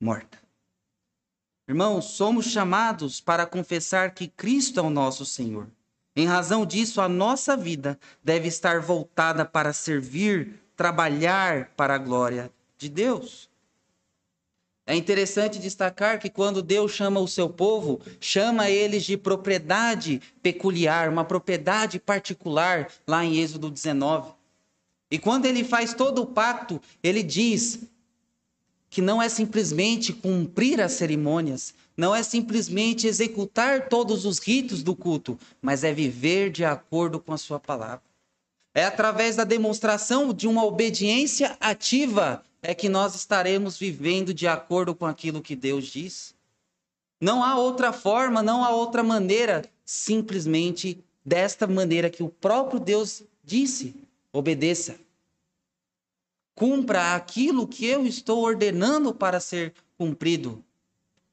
morta. 0.00 0.39
Irmãos, 1.70 2.06
somos 2.06 2.46
chamados 2.46 3.20
para 3.20 3.46
confessar 3.46 4.12
que 4.12 4.26
Cristo 4.26 4.80
é 4.80 4.82
o 4.82 4.90
nosso 4.90 5.24
Senhor. 5.24 5.68
Em 6.16 6.26
razão 6.26 6.66
disso, 6.66 7.00
a 7.00 7.08
nossa 7.08 7.56
vida 7.56 7.96
deve 8.24 8.48
estar 8.48 8.80
voltada 8.80 9.44
para 9.44 9.72
servir, 9.72 10.60
trabalhar 10.74 11.70
para 11.76 11.94
a 11.94 11.98
glória 11.98 12.50
de 12.76 12.88
Deus. 12.88 13.48
É 14.84 14.96
interessante 14.96 15.60
destacar 15.60 16.18
que 16.18 16.28
quando 16.28 16.60
Deus 16.60 16.90
chama 16.90 17.20
o 17.20 17.28
seu 17.28 17.48
povo, 17.48 18.00
chama 18.18 18.68
eles 18.68 19.04
de 19.04 19.16
propriedade 19.16 20.20
peculiar, 20.42 21.08
uma 21.08 21.24
propriedade 21.24 22.00
particular, 22.00 22.88
lá 23.06 23.24
em 23.24 23.38
Êxodo 23.38 23.70
19. 23.70 24.32
E 25.08 25.20
quando 25.20 25.46
ele 25.46 25.62
faz 25.62 25.94
todo 25.94 26.20
o 26.20 26.26
pacto, 26.26 26.82
ele 27.00 27.22
diz 27.22 27.78
que 28.90 29.00
não 29.00 29.22
é 29.22 29.28
simplesmente 29.28 30.12
cumprir 30.12 30.80
as 30.80 30.92
cerimônias, 30.92 31.72
não 31.96 32.14
é 32.14 32.22
simplesmente 32.22 33.06
executar 33.06 33.88
todos 33.88 34.26
os 34.26 34.40
ritos 34.40 34.82
do 34.82 34.96
culto, 34.96 35.38
mas 35.62 35.84
é 35.84 35.92
viver 35.92 36.50
de 36.50 36.64
acordo 36.64 37.20
com 37.20 37.32
a 37.32 37.38
sua 37.38 37.60
palavra. 37.60 38.02
É 38.74 38.84
através 38.84 39.36
da 39.36 39.44
demonstração 39.44 40.34
de 40.34 40.48
uma 40.48 40.64
obediência 40.64 41.56
ativa 41.60 42.44
é 42.62 42.74
que 42.74 42.88
nós 42.88 43.14
estaremos 43.14 43.78
vivendo 43.78 44.34
de 44.34 44.46
acordo 44.46 44.94
com 44.94 45.06
aquilo 45.06 45.40
que 45.40 45.56
Deus 45.56 45.86
diz. 45.86 46.34
Não 47.20 47.42
há 47.42 47.56
outra 47.56 47.92
forma, 47.92 48.42
não 48.42 48.64
há 48.64 48.70
outra 48.70 49.02
maneira, 49.02 49.64
simplesmente 49.84 51.02
desta 51.24 51.66
maneira 51.66 52.10
que 52.10 52.22
o 52.22 52.28
próprio 52.28 52.80
Deus 52.80 53.22
disse: 53.42 53.94
obedeça. 54.32 54.96
Cumpra 56.54 57.14
aquilo 57.14 57.66
que 57.66 57.86
eu 57.86 58.06
estou 58.06 58.42
ordenando 58.44 59.14
para 59.14 59.40
ser 59.40 59.72
cumprido. 59.96 60.64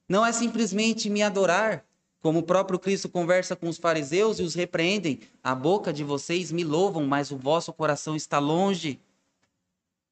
Não 0.07 0.25
é 0.25 0.31
simplesmente 0.31 1.09
me 1.09 1.21
adorar, 1.21 1.85
como 2.21 2.39
o 2.39 2.43
próprio 2.43 2.79
Cristo 2.79 3.09
conversa 3.09 3.55
com 3.55 3.67
os 3.69 3.77
fariseus 3.77 4.39
e 4.39 4.43
os 4.43 4.55
repreendem: 4.55 5.19
a 5.43 5.53
boca 5.53 5.91
de 5.91 6.03
vocês 6.03 6.51
me 6.51 6.63
louvam, 6.63 7.05
mas 7.05 7.31
o 7.31 7.37
vosso 7.37 7.73
coração 7.73 8.15
está 8.15 8.39
longe. 8.39 8.99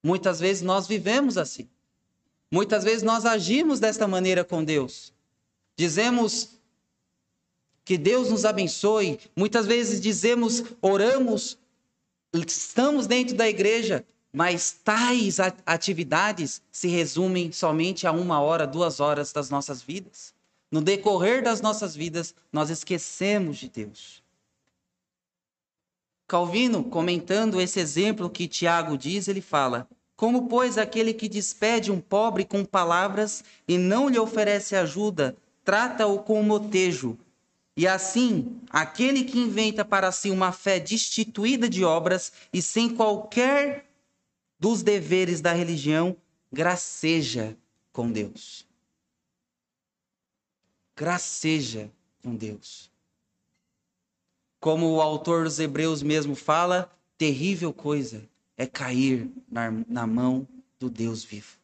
Muitas 0.04 0.40
vezes 0.40 0.62
nós 0.62 0.88
vivemos 0.88 1.38
assim. 1.38 1.68
Muitas 2.52 2.84
vezes 2.84 3.04
nós 3.04 3.26
agimos 3.26 3.80
desta 3.80 4.08
maneira 4.08 4.44
com 4.44 4.64
Deus. 4.64 5.14
Dizemos 5.76 6.52
que 7.84 7.98
Deus 7.98 8.30
nos 8.30 8.46
abençoe. 8.46 9.20
Muitas 9.36 9.66
vezes 9.66 10.00
dizemos, 10.00 10.64
oramos, 10.82 11.58
estamos 12.34 13.08
dentro 13.08 13.36
da 13.36 13.48
igreja, 13.48 14.06
mas 14.36 14.74
tais 14.84 15.38
atividades 15.66 16.62
se 16.70 16.90
resumem 16.90 17.54
somente 17.54 18.06
a 18.06 18.12
uma 18.12 18.42
hora, 18.42 18.68
duas 18.68 19.00
horas 19.00 19.32
das 19.32 19.50
nossas 19.50 19.82
vidas. 19.82 20.34
No 20.70 20.82
decorrer 20.82 21.42
das 21.42 21.62
nossas 21.62 21.96
vidas, 21.96 22.36
nós 22.52 22.70
esquecemos 22.70 23.56
de 23.56 23.70
Deus. 23.70 24.22
Calvino, 26.28 26.84
comentando 26.84 27.62
esse 27.62 27.80
exemplo 27.80 28.30
que 28.30 28.46
Tiago 28.46 28.98
diz, 28.98 29.30
ele 29.30 29.40
fala: 29.40 29.88
Como, 30.18 30.50
pois, 30.50 30.78
aquele 30.78 31.14
que 31.14 31.30
despede 31.30 31.90
um 31.90 32.02
pobre 32.02 32.44
com 32.44 32.66
palavras 32.66 33.42
e 33.66 33.78
não 33.78 34.10
lhe 34.10 34.20
oferece 34.20 34.76
ajuda, 34.76 35.38
trata-o 35.64 36.20
com 36.20 36.44
motejo. 36.44 37.18
E 37.78 37.88
assim, 37.88 38.60
aquele 38.70 39.24
que 39.24 39.40
inventa 39.40 39.86
para 39.86 40.12
si 40.12 40.30
uma 40.30 40.52
fé 40.52 40.78
destituída 40.78 41.70
de 41.70 41.86
obras 41.86 42.34
e 42.52 42.62
sem 42.62 42.90
qualquer 42.90 43.86
dos 44.60 44.82
deveres 44.84 45.42
da 45.42 45.54
religião, 45.54 46.16
graceja 46.52 47.58
com 47.92 48.12
Deus. 48.12 48.66
Graceja 50.96 51.92
com 52.24 52.36
Deus. 52.36 52.90
Como 54.60 54.88
o 54.88 55.02
autor 55.02 55.44
dos 55.44 55.60
Hebreus 55.60 56.02
mesmo 56.02 56.36
fala, 56.36 56.92
terrível 57.18 57.74
coisa 57.74 58.28
é 58.58 58.66
cair 58.66 59.30
na, 59.50 59.72
na 59.88 60.08
mão 60.08 60.48
do 60.80 60.90
Deus 60.90 61.24
vivo. 61.24 61.58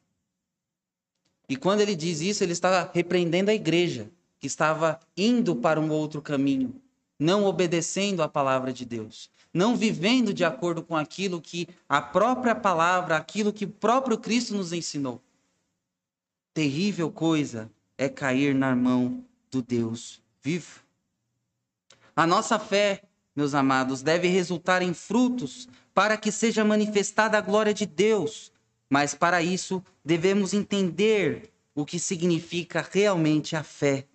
E 1.47 1.55
quando 1.55 1.81
ele 1.81 1.95
diz 1.95 2.21
isso, 2.21 2.43
ele 2.43 2.53
está 2.53 2.89
repreendendo 2.93 3.51
a 3.51 3.53
igreja, 3.53 4.09
que 4.39 4.47
estava 4.47 4.99
indo 5.15 5.55
para 5.55 5.79
um 5.79 5.91
outro 5.91 6.21
caminho, 6.21 6.81
não 7.21 7.45
obedecendo 7.45 8.21
à 8.21 8.27
palavra 8.27 8.73
de 8.73 8.83
Deus 8.83 9.29
não 9.53 9.75
vivendo 9.75 10.33
de 10.33 10.45
acordo 10.45 10.81
com 10.81 10.95
aquilo 10.95 11.41
que 11.41 11.67
a 11.87 12.01
própria 12.01 12.55
palavra, 12.55 13.17
aquilo 13.17 13.51
que 13.51 13.65
o 13.65 13.69
próprio 13.69 14.17
Cristo 14.17 14.55
nos 14.55 14.71
ensinou. 14.71 15.21
Terrível 16.53 17.11
coisa 17.11 17.69
é 17.97 18.07
cair 18.07 18.55
na 18.55 18.75
mão 18.75 19.23
do 19.49 19.61
Deus 19.61 20.21
vivo. 20.41 20.81
A 22.15 22.25
nossa 22.25 22.57
fé, 22.57 23.03
meus 23.35 23.53
amados, 23.53 24.01
deve 24.01 24.27
resultar 24.27 24.81
em 24.81 24.93
frutos 24.93 25.67
para 25.93 26.17
que 26.17 26.31
seja 26.31 26.63
manifestada 26.63 27.37
a 27.37 27.41
glória 27.41 27.73
de 27.73 27.85
Deus, 27.85 28.51
mas 28.89 29.13
para 29.13 29.41
isso 29.41 29.83
devemos 30.03 30.53
entender 30.53 31.51
o 31.75 31.85
que 31.85 31.99
significa 31.99 32.85
realmente 32.89 33.55
a 33.55 33.63
fé. 33.63 34.05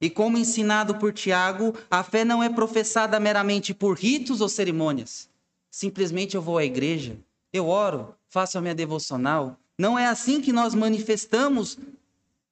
E 0.00 0.10
como 0.10 0.36
ensinado 0.36 0.96
por 0.96 1.12
Tiago, 1.12 1.74
a 1.90 2.02
fé 2.02 2.24
não 2.24 2.42
é 2.42 2.48
professada 2.48 3.18
meramente 3.18 3.72
por 3.72 3.98
ritos 3.98 4.40
ou 4.40 4.48
cerimônias. 4.48 5.28
Simplesmente 5.70 6.36
eu 6.36 6.42
vou 6.42 6.58
à 6.58 6.64
igreja, 6.64 7.16
eu 7.52 7.68
oro, 7.68 8.14
faço 8.28 8.58
a 8.58 8.60
minha 8.60 8.74
devocional. 8.74 9.58
Não 9.78 9.98
é 9.98 10.06
assim 10.06 10.40
que 10.40 10.52
nós 10.52 10.74
manifestamos 10.74 11.78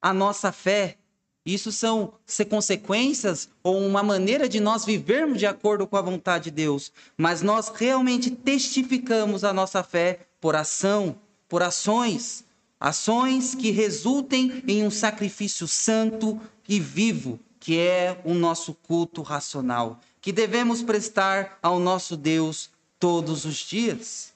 a 0.00 0.12
nossa 0.12 0.52
fé. 0.52 0.96
Isso 1.44 1.70
são 1.70 2.14
consequências 2.48 3.50
ou 3.62 3.78
uma 3.78 4.02
maneira 4.02 4.48
de 4.48 4.60
nós 4.60 4.84
vivermos 4.84 5.38
de 5.38 5.46
acordo 5.46 5.86
com 5.86 5.96
a 5.96 6.02
vontade 6.02 6.44
de 6.44 6.50
Deus. 6.52 6.90
Mas 7.16 7.42
nós 7.42 7.68
realmente 7.68 8.30
testificamos 8.30 9.44
a 9.44 9.52
nossa 9.52 9.82
fé 9.82 10.20
por 10.40 10.56
ação, 10.56 11.16
por 11.48 11.62
ações. 11.62 12.44
Ações 12.84 13.54
que 13.54 13.70
resultem 13.70 14.62
em 14.68 14.86
um 14.86 14.90
sacrifício 14.90 15.66
santo, 15.66 16.38
e 16.68 16.78
vivo, 16.78 17.40
que 17.58 17.78
é 17.78 18.20
o 18.26 18.34
nosso 18.34 18.74
culto 18.74 19.22
racional, 19.22 19.98
que 20.20 20.30
devemos 20.30 20.82
prestar 20.82 21.58
ao 21.62 21.80
nosso 21.80 22.14
Deus 22.14 22.68
todos 23.00 23.46
os 23.46 23.56
dias. 23.56 24.34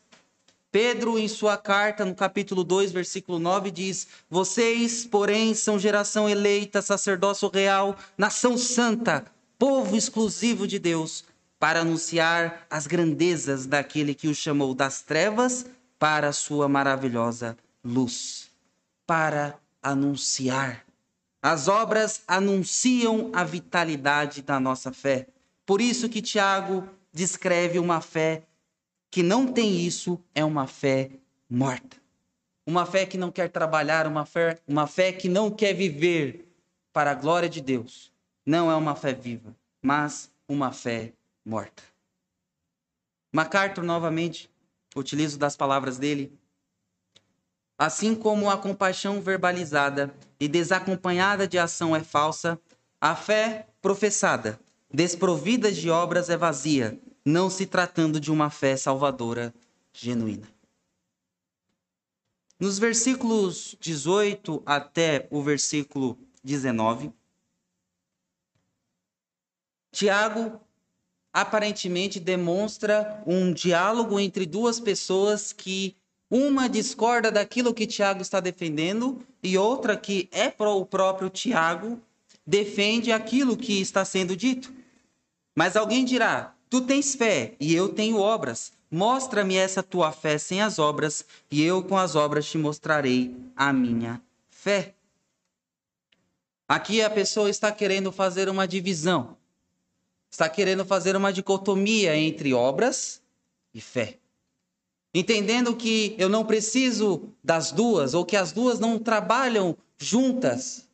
Pedro, 0.73 1.19
em 1.19 1.29
sua 1.29 1.59
carta, 1.59 2.07
no 2.07 2.15
capítulo 2.15 2.65
2, 2.65 2.91
versículo 2.91 3.39
9, 3.39 3.71
diz: 3.71 4.09
Vocês, 4.31 5.05
porém, 5.05 5.53
são 5.53 5.79
geração 5.79 6.27
eleita, 6.27 6.81
sacerdócio 6.81 7.51
real, 7.53 7.99
nação 8.17 8.57
santa, 8.57 9.27
povo 9.59 9.95
exclusivo 9.95 10.67
de 10.67 10.79
Deus, 10.79 11.23
para 11.59 11.83
anunciar 11.83 12.67
as 12.71 12.87
grandezas 12.87 13.67
daquele 13.67 14.15
que 14.15 14.27
o 14.27 14.35
chamou 14.35 14.73
das 14.75 15.03
trevas 15.03 15.67
para 15.99 16.29
a 16.29 16.33
sua 16.33 16.67
maravilhosa 16.67 17.55
luz. 17.88 18.51
Para 19.07 19.59
anunciar 19.83 20.87
as 21.42 21.68
obras 21.68 22.22
anunciam 22.27 23.31
a 23.33 23.44
vitalidade 23.44 24.42
da 24.42 24.59
nossa 24.59 24.92
fé. 24.92 25.29
Por 25.64 25.81
isso 25.81 26.09
que 26.09 26.20
Tiago 26.20 26.88
descreve 27.12 27.79
uma 27.79 28.01
fé 28.01 28.42
que 29.11 29.22
não 29.22 29.46
tem 29.46 29.81
isso, 29.81 30.20
é 30.35 30.44
uma 30.44 30.66
fé 30.66 31.11
morta. 31.48 31.96
Uma 32.66 32.85
fé 32.85 33.07
que 33.07 33.16
não 33.16 33.31
quer 33.31 33.48
trabalhar, 33.48 34.07
uma 34.07 34.27
fé, 34.27 34.59
uma 34.66 34.87
fé 34.87 35.12
que 35.12 35.29
não 35.29 35.51
quer 35.51 35.72
viver 35.72 36.46
para 36.92 37.12
a 37.12 37.14
glória 37.14 37.48
de 37.48 37.61
Deus. 37.61 38.12
Não 38.44 38.70
é 38.70 38.74
uma 38.74 38.94
fé 38.94 39.14
viva, 39.14 39.55
mas 39.81 40.31
uma 40.46 40.72
fé 40.72 41.12
morta. 41.44 41.83
MacArthur, 43.33 43.85
novamente, 43.85 44.51
utilizo 44.94 45.38
das 45.38 45.57
palavras 45.57 45.98
dele, 45.98 46.33
Assim 47.79 48.12
como 48.12 48.51
a 48.51 48.59
compaixão 48.59 49.21
verbalizada 49.21 50.12
e 50.41 50.49
desacompanhada 50.49 51.47
de 51.47 51.57
ação 51.57 51.95
é 51.95 52.03
falsa, 52.03 52.61
a 53.01 53.14
fé 53.14 53.69
professada, 53.81 54.59
desprovida 54.93 55.71
de 55.71 55.88
obras, 55.88 56.29
é 56.29 56.37
vazia, 56.37 57.01
não 57.25 57.49
se 57.49 57.67
tratando 57.67 58.19
de 58.19 58.33
uma 58.33 58.51
fé 58.51 58.77
salvadora 58.77 59.55
genuína. 59.93 60.49
Nos 62.59 62.81
versículos 62.81 63.77
18 63.79 64.61
até 64.67 65.29
o 65.31 65.41
versículo 65.41 66.19
19, 66.43 67.12
Tiago 69.93 70.61
aparentemente 71.33 72.19
demonstra 72.19 73.23
um 73.25 73.53
diálogo 73.53 74.19
entre 74.19 74.45
duas 74.45 74.81
pessoas 74.81 75.53
que 75.53 75.97
uma 76.31 76.69
discorda 76.69 77.31
daquilo 77.31 77.73
que 77.73 77.87
Tiago 77.87 78.21
está 78.21 78.41
defendendo 78.41 79.25
e 79.43 79.57
outra 79.57 79.97
que 79.97 80.29
é 80.31 80.53
o 80.59 80.85
próprio 80.85 81.31
Tiago 81.31 82.01
defende 82.47 83.11
aquilo 83.12 83.57
que 83.57 83.81
está 83.81 84.05
sendo 84.05 84.37
dito. 84.37 84.73
Mas 85.55 85.77
alguém 85.77 86.05
dirá: 86.05 86.55
Tu 86.69 86.83
tens 86.83 87.14
fé 87.14 87.55
e 87.59 87.75
eu 87.75 87.88
tenho 87.88 88.19
obras. 88.19 88.73
Mostra-me 88.91 89.55
essa 89.55 89.83
tua 89.83 90.12
fé 90.12 90.38
sem 90.38 90.62
as 90.62 90.79
obras, 90.79 91.25
e 91.51 91.62
eu 91.62 91.83
com 91.83 91.99
as 91.99 92.14
obras 92.14 92.47
te 92.47 92.57
mostrarei 92.57 93.37
a 93.55 93.71
minha 93.71 94.21
fé. 94.49 94.95
Aqui 96.67 97.03
a 97.03 97.11
pessoa 97.11 97.51
está 97.51 97.71
querendo 97.71 98.11
fazer 98.11 98.49
uma 98.49 98.67
divisão, 98.67 99.37
está 100.31 100.49
querendo 100.49 100.87
fazer 100.87 101.17
uma 101.17 101.33
dicotomia 101.33 102.17
entre 102.17 102.55
obras 102.55 103.23
e 103.75 103.81
fé 103.81 104.19
entendendo 105.19 105.75
que 105.75 106.15
eu 106.19 106.29
não 106.29 106.45
preciso 106.45 107.29
das 107.43 107.73
duas, 107.73 108.15
ou 108.15 108.25
que 108.25 108.37
as 108.37 108.53
duas 108.53 108.79
não 108.79 108.99
trabalham 108.99 109.77
juntas, 109.97 110.89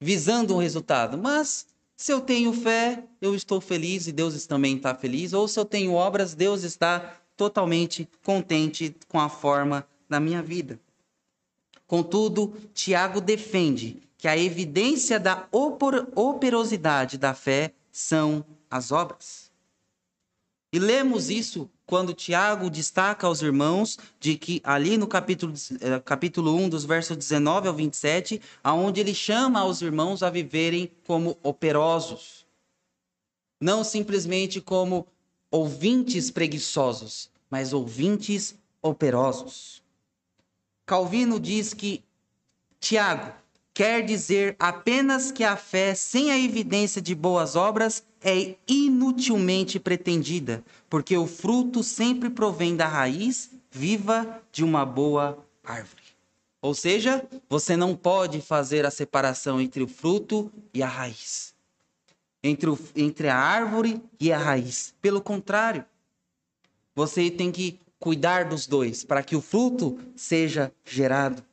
visando 0.00 0.54
um 0.54 0.58
resultado. 0.58 1.16
Mas 1.16 1.66
se 1.96 2.12
eu 2.12 2.20
tenho 2.20 2.52
fé, 2.52 3.04
eu 3.20 3.34
estou 3.34 3.60
feliz 3.60 4.06
e 4.06 4.12
Deus 4.12 4.46
também 4.46 4.76
está 4.76 4.94
feliz. 4.94 5.32
Ou 5.32 5.46
se 5.48 5.58
eu 5.58 5.64
tenho 5.64 5.92
obras, 5.92 6.34
Deus 6.34 6.62
está 6.62 7.18
totalmente 7.36 8.08
contente 8.24 8.94
com 9.08 9.20
a 9.20 9.28
forma 9.28 9.86
da 10.08 10.18
minha 10.18 10.42
vida. 10.42 10.78
Contudo, 11.86 12.52
Tiago 12.74 13.20
defende 13.20 14.02
que 14.18 14.26
a 14.26 14.36
evidência 14.36 15.20
da 15.20 15.46
operosidade 15.52 17.16
da 17.16 17.32
fé 17.32 17.72
são 17.92 18.44
as 18.70 18.90
obras. 18.90 19.45
E 20.76 20.78
lemos 20.78 21.30
isso 21.30 21.70
quando 21.86 22.12
Tiago 22.12 22.68
destaca 22.68 23.26
aos 23.26 23.40
irmãos 23.40 23.98
de 24.20 24.36
que 24.36 24.60
ali 24.62 24.98
no 24.98 25.06
capítulo, 25.06 25.54
eh, 25.80 25.98
capítulo 26.00 26.54
1, 26.54 26.68
dos 26.68 26.84
versos 26.84 27.16
19 27.16 27.66
ao 27.66 27.72
27, 27.72 28.42
aonde 28.62 29.00
ele 29.00 29.14
chama 29.14 29.60
aos 29.60 29.80
irmãos 29.80 30.22
a 30.22 30.28
viverem 30.28 30.92
como 31.06 31.38
operosos. 31.42 32.44
não 33.58 33.82
simplesmente 33.82 34.60
como 34.60 35.06
ouvintes 35.50 36.30
preguiçosos, 36.30 37.30
mas 37.48 37.72
ouvintes 37.72 38.54
operosos. 38.82 39.82
Calvino 40.84 41.40
diz 41.40 41.72
que 41.72 42.04
Tiago 42.78 43.32
quer 43.76 44.02
dizer 44.02 44.56
apenas 44.58 45.30
que 45.30 45.44
a 45.44 45.54
fé 45.54 45.94
sem 45.94 46.30
a 46.30 46.38
evidência 46.38 47.02
de 47.02 47.14
boas 47.14 47.56
obras 47.56 48.02
é 48.22 48.56
inutilmente 48.66 49.78
pretendida, 49.78 50.64
porque 50.88 51.14
o 51.14 51.26
fruto 51.26 51.82
sempre 51.82 52.30
provém 52.30 52.74
da 52.74 52.88
raiz 52.88 53.50
viva 53.70 54.42
de 54.50 54.64
uma 54.64 54.86
boa 54.86 55.44
árvore. 55.62 56.02
Ou 56.62 56.72
seja, 56.72 57.22
você 57.50 57.76
não 57.76 57.94
pode 57.94 58.40
fazer 58.40 58.86
a 58.86 58.90
separação 58.90 59.60
entre 59.60 59.82
o 59.82 59.86
fruto 59.86 60.50
e 60.72 60.82
a 60.82 60.88
raiz. 60.88 61.54
Entre, 62.42 62.70
o, 62.70 62.78
entre 62.96 63.28
a 63.28 63.36
árvore 63.36 64.02
e 64.18 64.32
a 64.32 64.38
raiz. 64.38 64.94
Pelo 65.02 65.20
contrário, 65.20 65.84
você 66.94 67.30
tem 67.30 67.52
que 67.52 67.78
cuidar 68.00 68.46
dos 68.46 68.66
dois 68.66 69.04
para 69.04 69.22
que 69.22 69.36
o 69.36 69.42
fruto 69.42 69.98
seja 70.16 70.72
gerado. 70.82 71.44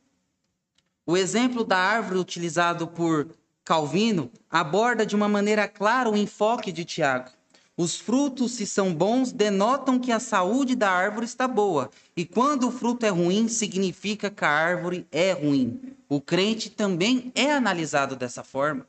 O 1.05 1.17
exemplo 1.17 1.65
da 1.65 1.77
árvore 1.77 2.19
utilizado 2.19 2.87
por 2.87 3.27
Calvino 3.65 4.31
aborda 4.49 5.05
de 5.05 5.15
uma 5.15 5.27
maneira 5.27 5.67
clara 5.67 6.09
o 6.09 6.15
enfoque 6.15 6.71
de 6.71 6.85
Tiago. 6.85 7.29
Os 7.75 7.99
frutos, 7.99 8.51
se 8.53 8.67
são 8.67 8.93
bons, 8.93 9.31
denotam 9.31 9.99
que 9.99 10.11
a 10.11 10.19
saúde 10.19 10.75
da 10.75 10.91
árvore 10.91 11.25
está 11.25 11.47
boa. 11.47 11.89
E 12.15 12.23
quando 12.23 12.67
o 12.67 12.71
fruto 12.71 13.05
é 13.05 13.09
ruim, 13.09 13.47
significa 13.47 14.29
que 14.29 14.45
a 14.45 14.49
árvore 14.49 15.07
é 15.11 15.31
ruim. 15.33 15.95
O 16.07 16.21
crente 16.21 16.69
também 16.69 17.31
é 17.33 17.51
analisado 17.51 18.15
dessa 18.15 18.43
forma. 18.43 18.87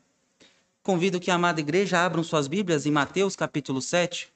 Convido 0.83 1.19
que 1.19 1.31
a 1.31 1.35
amada 1.35 1.61
igreja 1.61 2.05
abram 2.05 2.23
suas 2.23 2.47
Bíblias 2.47 2.85
em 2.85 2.91
Mateus 2.91 3.35
capítulo 3.35 3.81
7. 3.81 4.31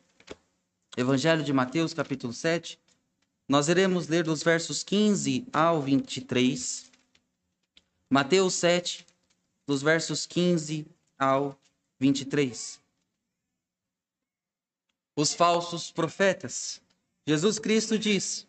Evangelho 0.97 1.45
de 1.45 1.53
Mateus 1.53 1.93
capítulo 1.93 2.33
7. 2.33 2.79
Nós 3.47 3.69
iremos 3.69 4.09
ler 4.09 4.25
dos 4.25 4.43
versos 4.43 4.83
15 4.83 5.47
ao 5.53 5.83
23. 5.83 6.88
Mateus 8.11 8.55
7, 8.55 9.07
dos 9.67 9.83
versos 9.83 10.27
15 10.27 10.87
ao 11.19 11.59
23 11.99 12.81
os 15.19 15.35
falsos 15.35 15.91
profetas. 15.91 16.81
Jesus 17.27 17.59
Cristo 17.59 17.99
diz: 17.99 18.47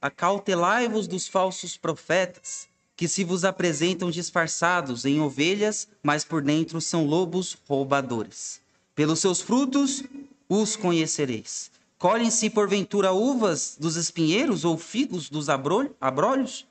Acautelai-vos 0.00 1.06
dos 1.06 1.28
falsos 1.28 1.76
profetas, 1.76 2.66
que 2.96 3.06
se 3.06 3.22
vos 3.22 3.44
apresentam 3.44 4.10
disfarçados 4.10 5.04
em 5.04 5.20
ovelhas, 5.20 5.86
mas 6.02 6.24
por 6.24 6.42
dentro 6.42 6.80
são 6.80 7.06
lobos 7.06 7.56
roubadores. 7.68 8.60
Pelos 8.96 9.20
seus 9.20 9.40
frutos 9.40 10.02
os 10.48 10.74
conhecereis. 10.74 11.70
Colhem-se 11.98 12.50
porventura 12.50 13.12
uvas 13.12 13.76
dos 13.78 13.94
espinheiros 13.94 14.64
ou 14.64 14.76
figos 14.76 15.30
dos 15.30 15.48
abrolhos? 15.48 16.66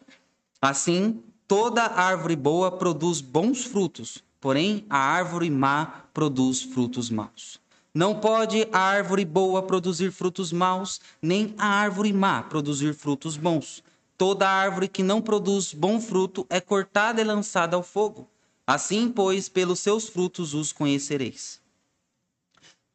Assim, 0.61 1.23
toda 1.51 1.83
árvore 1.83 2.37
boa 2.37 2.71
produz 2.71 3.19
bons 3.19 3.65
frutos, 3.65 4.23
porém 4.39 4.85
a 4.89 4.97
árvore 4.97 5.49
má 5.49 6.05
produz 6.13 6.63
frutos 6.63 7.09
maus. 7.09 7.59
Não 7.93 8.17
pode 8.17 8.69
a 8.71 8.79
árvore 8.79 9.25
boa 9.25 9.61
produzir 9.61 10.13
frutos 10.13 10.53
maus, 10.53 11.01
nem 11.21 11.53
a 11.57 11.67
árvore 11.67 12.13
má 12.13 12.41
produzir 12.41 12.93
frutos 12.93 13.35
bons. 13.35 13.83
Toda 14.17 14.47
árvore 14.47 14.87
que 14.87 15.03
não 15.03 15.21
produz 15.21 15.73
bom 15.73 15.99
fruto 15.99 16.47
é 16.49 16.61
cortada 16.61 17.19
e 17.19 17.25
lançada 17.25 17.75
ao 17.75 17.83
fogo. 17.83 18.29
Assim, 18.65 19.09
pois, 19.09 19.49
pelos 19.49 19.79
seus 19.81 20.07
frutos 20.07 20.53
os 20.53 20.71
conhecereis. 20.71 21.59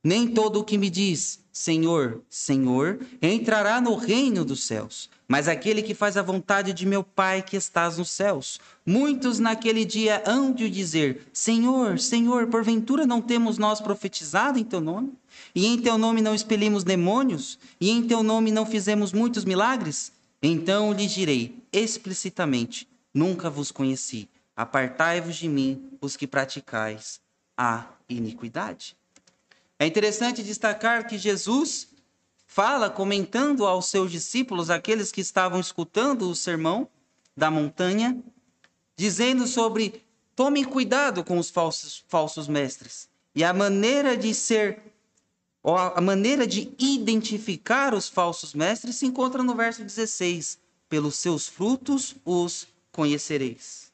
Nem 0.02 0.28
todo 0.28 0.60
o 0.60 0.64
que 0.64 0.78
me 0.78 0.88
diz 0.88 1.40
Senhor, 1.52 2.22
Senhor 2.30 3.00
entrará 3.20 3.82
no 3.82 3.96
reino 3.96 4.46
dos 4.46 4.62
céus, 4.64 5.10
mas 5.28 5.48
aquele 5.48 5.82
que 5.82 5.94
faz 5.94 6.16
a 6.16 6.22
vontade 6.22 6.72
de 6.72 6.86
meu 6.86 7.02
Pai 7.02 7.42
que 7.42 7.56
estás 7.56 7.98
nos 7.98 8.10
céus. 8.10 8.60
Muitos 8.84 9.38
naquele 9.38 9.84
dia 9.84 10.22
hão 10.26 10.52
de 10.52 10.70
dizer: 10.70 11.26
Senhor, 11.32 11.98
Senhor, 11.98 12.46
porventura 12.46 13.06
não 13.06 13.20
temos 13.20 13.58
nós 13.58 13.80
profetizado 13.80 14.58
em 14.58 14.64
teu 14.64 14.80
nome? 14.80 15.12
E 15.54 15.66
em 15.66 15.80
teu 15.80 15.98
nome 15.98 16.22
não 16.22 16.34
expelimos 16.34 16.84
demônios? 16.84 17.58
E 17.80 17.90
em 17.90 18.06
teu 18.06 18.22
nome 18.22 18.52
não 18.52 18.64
fizemos 18.64 19.12
muitos 19.12 19.44
milagres? 19.44 20.12
Então 20.42 20.92
lhes 20.92 21.10
direi 21.10 21.56
explicitamente: 21.72 22.88
Nunca 23.12 23.50
vos 23.50 23.72
conheci. 23.72 24.28
Apartai-vos 24.56 25.36
de 25.36 25.48
mim, 25.48 25.90
os 26.00 26.16
que 26.16 26.26
praticais 26.26 27.20
a 27.56 27.86
iniquidade. 28.08 28.96
É 29.78 29.86
interessante 29.86 30.42
destacar 30.42 31.06
que 31.06 31.18
Jesus 31.18 31.88
fala, 32.56 32.88
comentando 32.88 33.66
aos 33.66 33.84
seus 33.84 34.10
discípulos, 34.10 34.70
aqueles 34.70 35.12
que 35.12 35.20
estavam 35.20 35.60
escutando 35.60 36.22
o 36.22 36.34
sermão 36.34 36.88
da 37.36 37.50
montanha, 37.50 38.18
dizendo 38.96 39.46
sobre 39.46 40.02
tomem 40.34 40.64
cuidado 40.64 41.22
com 41.22 41.36
os 41.38 41.50
falsos, 41.50 42.02
falsos 42.08 42.48
mestres. 42.48 43.10
E 43.34 43.44
a 43.44 43.52
maneira 43.52 44.16
de 44.16 44.32
ser, 44.32 44.80
ou 45.62 45.76
a 45.76 46.00
maneira 46.00 46.46
de 46.46 46.72
identificar 46.78 47.92
os 47.92 48.08
falsos 48.08 48.54
mestres 48.54 48.96
se 48.96 49.04
encontra 49.04 49.42
no 49.42 49.54
verso 49.54 49.82
16: 49.82 50.58
pelos 50.88 51.16
seus 51.16 51.46
frutos 51.46 52.16
os 52.24 52.66
conhecereis. 52.90 53.92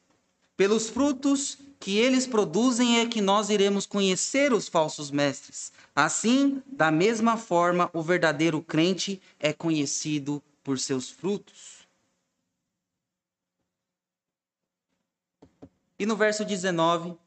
Pelos 0.55 0.87
frutos 0.87 1.57
que 1.83 1.97
eles 1.97 2.25
produzem 2.25 3.01
é 3.01 3.05
que 3.05 3.19
nós 3.19 3.49
iremos 3.49 3.85
conhecer 3.85 4.53
os 4.53 4.69
falsos 4.69 5.11
mestres. 5.11 5.73
Assim, 5.93 6.63
da 6.65 6.89
mesma 6.89 7.35
forma, 7.35 7.89
o 7.91 8.01
verdadeiro 8.01 8.61
crente 8.61 9.21
é 9.37 9.51
conhecido 9.51 10.41
por 10.63 10.79
seus 10.79 11.09
frutos. 11.09 11.85
E 15.99 16.05
no 16.05 16.15
verso 16.15 16.45
19, 16.45 17.17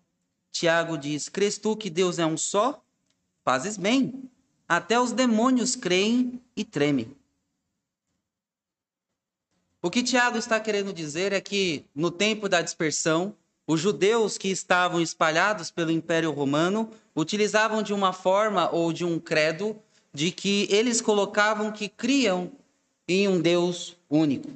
Tiago 0.51 0.97
diz: 0.97 1.29
Crês 1.29 1.59
tu 1.59 1.77
que 1.77 1.91
Deus 1.91 2.19
é 2.19 2.25
um 2.25 2.39
só? 2.39 2.83
Fazes 3.45 3.77
bem. 3.77 4.31
Até 4.67 4.99
os 4.99 5.13
demônios 5.13 5.77
creem 5.77 6.43
e 6.57 6.65
tremem. 6.65 7.15
O 9.83 9.91
que 9.91 10.03
Tiago 10.03 10.39
está 10.39 10.59
querendo 10.59 10.95
dizer 10.95 11.35
é 11.35 11.43
que 11.43 11.85
no 11.95 12.11
tempo 12.11 12.49
da 12.49 12.63
dispersão, 12.63 13.37
os 13.67 13.81
judeus 13.81 14.39
que 14.39 14.49
estavam 14.49 15.01
espalhados 15.01 15.71
pelo 15.71 15.91
Império 15.91 16.31
Romano 16.31 16.91
utilizavam 17.15 17.83
de 17.83 17.93
uma 17.93 18.13
forma 18.13 18.71
ou 18.71 18.93
de 18.93 19.05
um 19.05 19.19
credo 19.19 19.77
de 20.15 20.31
que 20.31 20.69
eles 20.71 21.01
colocavam 21.01 21.73
que 21.73 21.89
criam 21.89 22.53
em 23.09 23.27
um 23.29 23.41
Deus 23.41 23.97
único. 24.09 24.51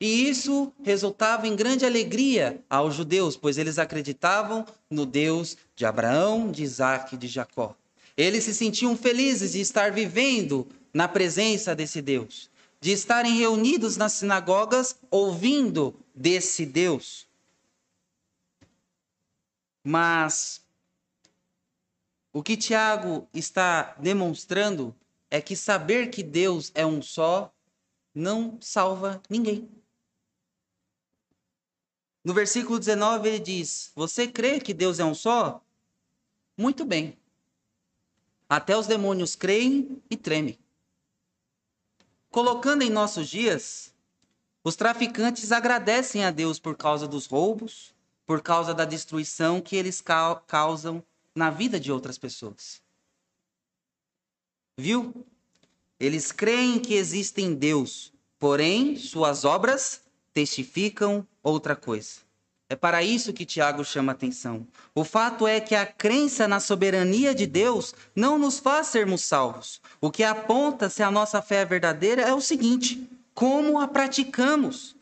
E 0.00 0.28
isso 0.28 0.72
resultava 0.82 1.46
em 1.46 1.54
grande 1.54 1.86
alegria 1.86 2.60
aos 2.68 2.94
judeus, 2.94 3.36
pois 3.36 3.56
eles 3.56 3.78
acreditavam 3.78 4.66
no 4.90 5.06
Deus 5.06 5.56
de 5.76 5.86
Abraão, 5.86 6.50
de 6.50 6.64
Isaac 6.64 7.14
e 7.14 7.18
de 7.18 7.28
Jacó. 7.28 7.76
Eles 8.16 8.42
se 8.42 8.52
sentiam 8.52 8.96
felizes 8.96 9.52
de 9.52 9.60
estar 9.60 9.92
vivendo 9.92 10.66
na 10.92 11.06
presença 11.06 11.74
desse 11.74 12.02
Deus, 12.02 12.50
de 12.80 12.90
estarem 12.90 13.36
reunidos 13.36 13.96
nas 13.96 14.14
sinagogas 14.14 14.96
ouvindo 15.08 15.94
desse 16.12 16.66
Deus. 16.66 17.26
Mas 19.82 20.64
o 22.32 22.42
que 22.42 22.56
Tiago 22.56 23.28
está 23.34 23.94
demonstrando 23.98 24.94
é 25.30 25.40
que 25.40 25.56
saber 25.56 26.10
que 26.10 26.22
Deus 26.22 26.70
é 26.74 26.86
um 26.86 27.02
só 27.02 27.52
não 28.14 28.58
salva 28.60 29.22
ninguém. 29.28 29.68
No 32.24 32.32
versículo 32.32 32.78
19 32.78 33.28
ele 33.28 33.38
diz: 33.38 33.90
Você 33.94 34.28
crê 34.28 34.60
que 34.60 34.72
Deus 34.72 34.98
é 34.98 35.04
um 35.04 35.14
só? 35.14 35.64
Muito 36.56 36.84
bem. 36.84 37.16
Até 38.48 38.76
os 38.76 38.86
demônios 38.86 39.34
creem 39.34 40.00
e 40.10 40.16
tremem. 40.16 40.58
Colocando 42.30 42.82
em 42.82 42.90
nossos 42.90 43.28
dias, 43.28 43.92
os 44.62 44.76
traficantes 44.76 45.50
agradecem 45.50 46.24
a 46.24 46.30
Deus 46.30 46.58
por 46.58 46.76
causa 46.76 47.08
dos 47.08 47.26
roubos, 47.26 47.91
por 48.26 48.42
causa 48.42 48.72
da 48.72 48.84
destruição 48.84 49.60
que 49.60 49.76
eles 49.76 50.02
causam 50.46 51.02
na 51.34 51.50
vida 51.50 51.78
de 51.80 51.90
outras 51.90 52.18
pessoas. 52.18 52.80
Viu? 54.76 55.26
Eles 55.98 56.32
creem 56.32 56.78
que 56.78 56.94
existe 56.94 57.46
Deus, 57.54 58.12
porém 58.38 58.96
suas 58.96 59.44
obras 59.44 60.02
testificam 60.32 61.26
outra 61.42 61.76
coisa. 61.76 62.20
É 62.68 62.74
para 62.74 63.02
isso 63.02 63.34
que 63.34 63.44
Tiago 63.44 63.84
chama 63.84 64.12
atenção. 64.12 64.66
O 64.94 65.04
fato 65.04 65.46
é 65.46 65.60
que 65.60 65.74
a 65.74 65.84
crença 65.84 66.48
na 66.48 66.58
soberania 66.58 67.34
de 67.34 67.46
Deus 67.46 67.94
não 68.16 68.38
nos 68.38 68.58
faz 68.58 68.86
sermos 68.86 69.20
salvos. 69.20 69.78
O 70.00 70.10
que 70.10 70.24
aponta 70.24 70.88
se 70.88 71.02
a 71.02 71.10
nossa 71.10 71.42
fé 71.42 71.56
é 71.56 71.64
verdadeira 71.66 72.22
é 72.22 72.32
o 72.32 72.40
seguinte: 72.40 73.06
como 73.34 73.78
a 73.78 73.86
praticamos? 73.86 74.96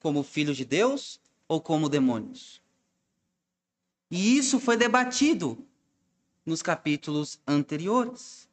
Como 0.00 0.22
filhos 0.22 0.56
de 0.58 0.66
Deus 0.66 1.18
ou 1.48 1.60
como 1.60 1.88
demônios. 1.88 2.62
E 4.10 4.36
isso 4.36 4.60
foi 4.60 4.76
debatido 4.76 5.58
nos 6.44 6.62
capítulos 6.62 7.40
anteriores. 7.46 8.48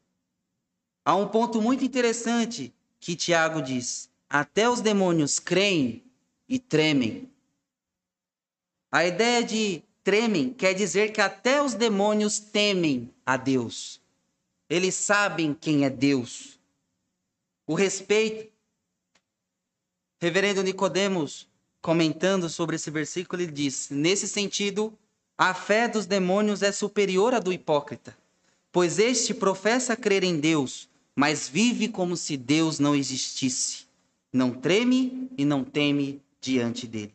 Há 1.04 1.16
um 1.16 1.28
ponto 1.28 1.62
muito 1.62 1.84
interessante 1.84 2.74
que 3.00 3.16
Tiago 3.16 3.62
diz: 3.62 4.10
até 4.30 4.70
os 4.70 4.82
demônios 4.82 5.40
creem 5.40 6.04
e 6.48 6.58
tremem. 6.58 7.30
A 8.92 9.06
ideia 9.06 9.44
de 9.44 9.84
tremem 10.04 10.54
quer 10.54 10.74
dizer 10.74 11.12
que 11.12 11.22
até 11.22 11.62
os 11.62 11.74
demônios 11.74 12.40
temem 12.40 13.14
a 13.26 13.38
Deus. 13.38 14.02
Eles 14.70 14.96
sabem 14.96 15.54
quem 15.54 15.86
é 15.86 15.90
Deus. 15.90 16.60
O 17.68 17.76
respeito. 17.76 18.54
Reverendo 20.20 20.64
Nicodemos, 20.64 21.48
comentando 21.86 22.50
sobre 22.50 22.78
esse 22.78 22.90
versículo, 22.90 23.44
ele 23.44 23.52
diz: 23.52 23.90
nesse 23.92 24.28
sentido, 24.28 24.92
a 25.38 25.54
fé 25.54 25.88
dos 25.88 26.08
demônios 26.08 26.64
é 26.64 26.72
superior 26.72 27.36
à 27.36 27.38
do 27.38 27.54
hipócrita, 27.54 28.18
pois 28.72 28.98
este 28.98 29.36
professa 29.36 29.96
crer 29.96 30.24
em 30.24 30.40
Deus, 30.40 30.90
mas 31.16 31.48
vive 31.48 31.88
como 31.88 32.18
se 32.18 32.38
Deus 32.38 32.80
não 32.80 32.96
existisse. 32.96 33.86
Não 34.34 34.50
treme 34.50 35.30
e 35.38 35.46
não 35.46 35.64
teme 35.64 36.24
diante 36.42 36.88
dele. 36.88 37.14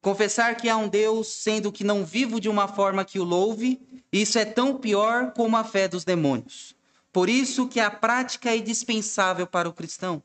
Confessar 0.00 0.56
que 0.56 0.70
há 0.70 0.76
um 0.78 0.88
Deus, 0.88 1.28
sendo 1.28 1.70
que 1.70 1.84
não 1.84 2.06
vivo 2.06 2.40
de 2.40 2.48
uma 2.48 2.66
forma 2.66 3.04
que 3.04 3.20
o 3.20 3.24
louve, 3.24 3.78
isso 4.10 4.38
é 4.38 4.46
tão 4.46 4.78
pior 4.78 5.32
como 5.32 5.58
a 5.58 5.62
fé 5.62 5.86
dos 5.86 6.06
demônios. 6.06 6.74
Por 7.12 7.28
isso 7.28 7.68
que 7.68 7.80
a 7.80 7.90
prática 7.90 8.50
é 8.50 8.56
indispensável 8.56 9.46
para 9.46 9.68
o 9.68 9.74
cristão. 9.74 10.22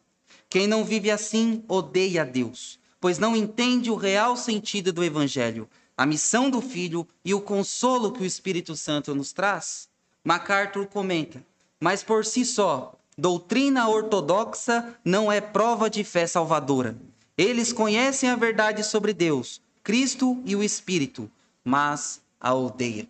Quem 0.49 0.65
não 0.65 0.85
vive 0.85 1.11
assim 1.11 1.61
odeia 1.67 2.21
a 2.21 2.25
Deus, 2.25 2.79
pois 2.99 3.19
não 3.19 3.35
entende 3.35 3.91
o 3.91 3.95
real 3.95 4.35
sentido 4.35 4.91
do 4.91 5.03
evangelho, 5.03 5.69
a 5.95 6.05
missão 6.05 6.49
do 6.49 6.61
filho 6.61 7.07
e 7.23 7.33
o 7.33 7.41
consolo 7.41 8.11
que 8.11 8.21
o 8.21 8.25
Espírito 8.25 8.75
Santo 8.75 9.15
nos 9.15 9.33
traz. 9.33 9.89
MacArthur 10.23 10.87
comenta: 10.87 11.43
mas 11.79 12.03
por 12.03 12.25
si 12.25 12.45
só, 12.45 12.95
doutrina 13.17 13.87
ortodoxa 13.87 14.97
não 15.03 15.31
é 15.31 15.39
prova 15.39 15.89
de 15.89 16.03
fé 16.03 16.27
salvadora. 16.27 16.97
Eles 17.37 17.71
conhecem 17.71 18.29
a 18.29 18.35
verdade 18.35 18.83
sobre 18.83 19.13
Deus, 19.13 19.61
Cristo 19.83 20.41
e 20.45 20.55
o 20.55 20.63
Espírito, 20.63 21.29
mas 21.63 22.21
a 22.39 22.53
odeia. 22.53 23.07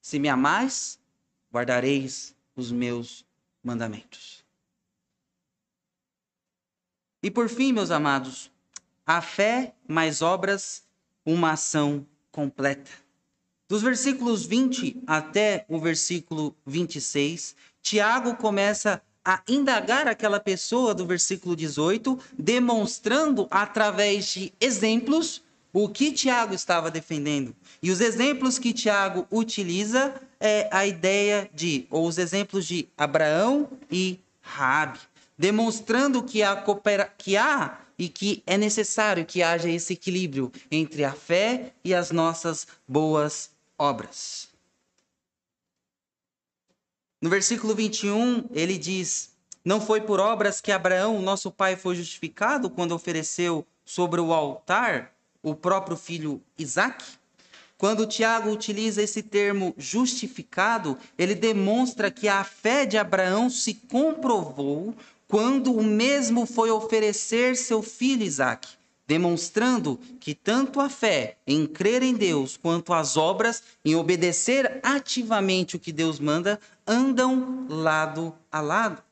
Se 0.00 0.18
me 0.18 0.28
amais, 0.28 0.98
guardareis 1.52 2.34
os 2.56 2.72
meus 2.72 3.24
mandamentos. 3.62 4.44
E 7.22 7.30
por 7.30 7.48
fim, 7.48 7.72
meus 7.72 7.90
amados, 7.90 8.50
a 9.04 9.20
fé 9.20 9.74
mais 9.88 10.22
obras, 10.22 10.84
uma 11.26 11.52
ação 11.52 12.06
completa. 12.30 12.90
Dos 13.68 13.82
versículos 13.82 14.46
20 14.46 15.02
até 15.06 15.66
o 15.68 15.78
versículo 15.78 16.56
26, 16.64 17.56
Tiago 17.82 18.36
começa 18.36 19.02
a 19.24 19.42
indagar 19.48 20.06
aquela 20.06 20.40
pessoa 20.40 20.94
do 20.94 21.04
versículo 21.04 21.56
18, 21.56 22.18
demonstrando 22.38 23.46
através 23.50 24.26
de 24.32 24.52
exemplos 24.60 25.42
o 25.72 25.88
que 25.88 26.12
Tiago 26.12 26.54
estava 26.54 26.90
defendendo. 26.90 27.54
E 27.82 27.90
os 27.90 28.00
exemplos 28.00 28.58
que 28.58 28.72
Tiago 28.72 29.26
utiliza 29.30 30.14
é 30.40 30.68
a 30.72 30.86
ideia 30.86 31.50
de, 31.52 31.86
ou 31.90 32.06
os 32.06 32.16
exemplos 32.16 32.64
de 32.64 32.88
Abraão 32.96 33.68
e 33.90 34.18
Raabe, 34.40 34.98
demonstrando 35.38 36.22
que 36.22 36.42
há, 36.42 36.62
que 37.16 37.36
há 37.36 37.78
e 37.96 38.08
que 38.08 38.42
é 38.46 38.58
necessário 38.58 39.24
que 39.24 39.42
haja 39.42 39.70
esse 39.70 39.92
equilíbrio 39.92 40.50
entre 40.70 41.04
a 41.04 41.12
fé 41.12 41.72
e 41.84 41.94
as 41.94 42.10
nossas 42.10 42.66
boas 42.86 43.50
obras. 43.78 44.48
No 47.20 47.30
versículo 47.30 47.74
21, 47.74 48.48
ele 48.52 48.76
diz: 48.76 49.30
Não 49.64 49.80
foi 49.80 50.00
por 50.00 50.20
obras 50.20 50.60
que 50.60 50.72
Abraão, 50.72 51.20
nosso 51.22 51.50
pai, 51.50 51.76
foi 51.76 51.96
justificado 51.96 52.68
quando 52.68 52.92
ofereceu 52.92 53.66
sobre 53.84 54.20
o 54.20 54.32
altar 54.32 55.12
o 55.42 55.54
próprio 55.54 55.96
filho 55.96 56.42
Isaque? 56.56 57.18
Quando 57.76 58.06
Tiago 58.06 58.50
utiliza 58.50 59.00
esse 59.00 59.22
termo 59.22 59.72
justificado, 59.78 60.98
ele 61.16 61.34
demonstra 61.34 62.10
que 62.10 62.26
a 62.26 62.42
fé 62.42 62.84
de 62.84 62.98
Abraão 62.98 63.48
se 63.48 63.74
comprovou 63.74 64.94
quando 65.28 65.72
o 65.72 65.84
mesmo 65.84 66.46
foi 66.46 66.70
oferecer 66.70 67.56
seu 67.56 67.82
filho 67.82 68.24
Isaque 68.24 68.78
demonstrando 69.08 69.98
que 70.20 70.34
tanto 70.34 70.78
a 70.78 70.90
fé 70.90 71.38
em 71.46 71.66
crer 71.66 72.02
em 72.02 72.12
Deus 72.12 72.58
quanto 72.58 72.92
as 72.92 73.16
obras 73.16 73.62
em 73.82 73.96
obedecer 73.96 74.80
ativamente 74.82 75.74
o 75.74 75.78
que 75.78 75.90
Deus 75.90 76.20
manda 76.20 76.60
andam 76.86 77.66
lado 77.70 78.34
a 78.52 78.60
lado. 78.60 79.02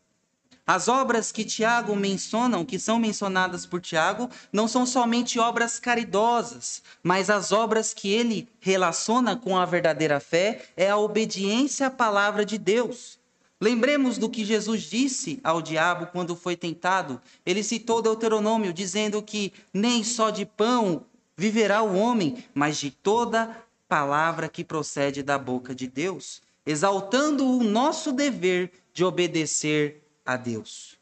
As 0.67 0.89
obras 0.89 1.33
que 1.33 1.45
Tiago 1.45 1.97
mencionam, 1.97 2.65
que 2.65 2.79
são 2.79 2.99
mencionadas 2.99 3.65
por 3.65 3.81
Tiago, 3.81 4.29
não 4.53 4.69
são 4.69 4.85
somente 4.85 5.39
obras 5.39 5.79
caridosas, 5.79 6.83
mas 7.03 7.31
as 7.31 7.51
obras 7.53 7.95
que 7.95 8.11
ele 8.11 8.49
relaciona 8.61 9.35
com 9.37 9.57
a 9.57 9.65
verdadeira 9.65 10.21
fé 10.21 10.67
é 10.77 10.91
a 10.91 10.99
obediência 10.99 11.87
à 11.87 11.91
palavra 11.91 12.45
de 12.45 12.59
Deus. 12.59 13.19
Lembremos 13.61 14.19
do 14.19 14.29
que 14.29 14.45
Jesus 14.45 14.83
disse 14.83 15.41
ao 15.43 15.63
diabo 15.63 16.07
quando 16.09 16.37
foi 16.37 16.57
tentado. 16.57 17.21
Ele 17.45 17.63
citou 17.63 18.03
Deuteronômio, 18.03 18.73
dizendo 18.73 19.23
que 19.23 19.53
nem 19.73 20.05
só 20.05 20.31
de 20.31 20.45
pão 20.45 21.07
viverá 21.37 21.83
o 21.83 21.97
homem, 21.97 22.45
mas 22.55 22.77
de 22.77 22.91
toda 22.91 23.65
palavra 23.89 24.49
que 24.49 24.65
procede 24.65 25.23
da 25.23 25.39
boca 25.39 25.75
de 25.75 25.87
Deus, 25.87 26.43
exaltando 26.67 27.47
o 27.47 27.63
nosso 27.63 28.13
dever 28.13 28.73
de 28.93 29.05
obedecer 29.05 30.03
a 30.25 30.37
Deus. 30.37 30.97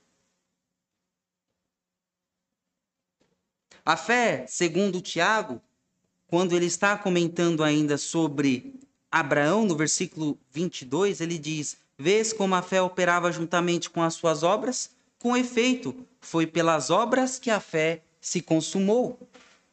A 3.85 3.97
fé, 3.97 4.47
segundo 4.47 5.01
Tiago, 5.01 5.61
quando 6.27 6.55
ele 6.55 6.67
está 6.67 6.97
comentando 6.97 7.63
ainda 7.63 7.99
sobre 7.99 8.81
Abraão, 9.11 9.65
no 9.65 9.77
versículo 9.77 10.39
22, 10.51 11.21
ele 11.21 11.39
diz: 11.39 11.77
Vês 11.99 12.33
como 12.33 12.55
a 12.55 12.63
fé 12.63 12.83
operava 12.83 13.31
juntamente 13.31 13.89
com 13.89 14.03
as 14.03 14.15
suas 14.15 14.43
obras? 14.43 14.91
Com 15.19 15.37
efeito, 15.37 15.95
foi 16.21 16.47
pelas 16.47 16.91
obras 16.91 17.39
que 17.39 17.51
a 17.51 17.61
fé 17.61 18.03
se 18.21 18.41
consumou. 18.41 19.19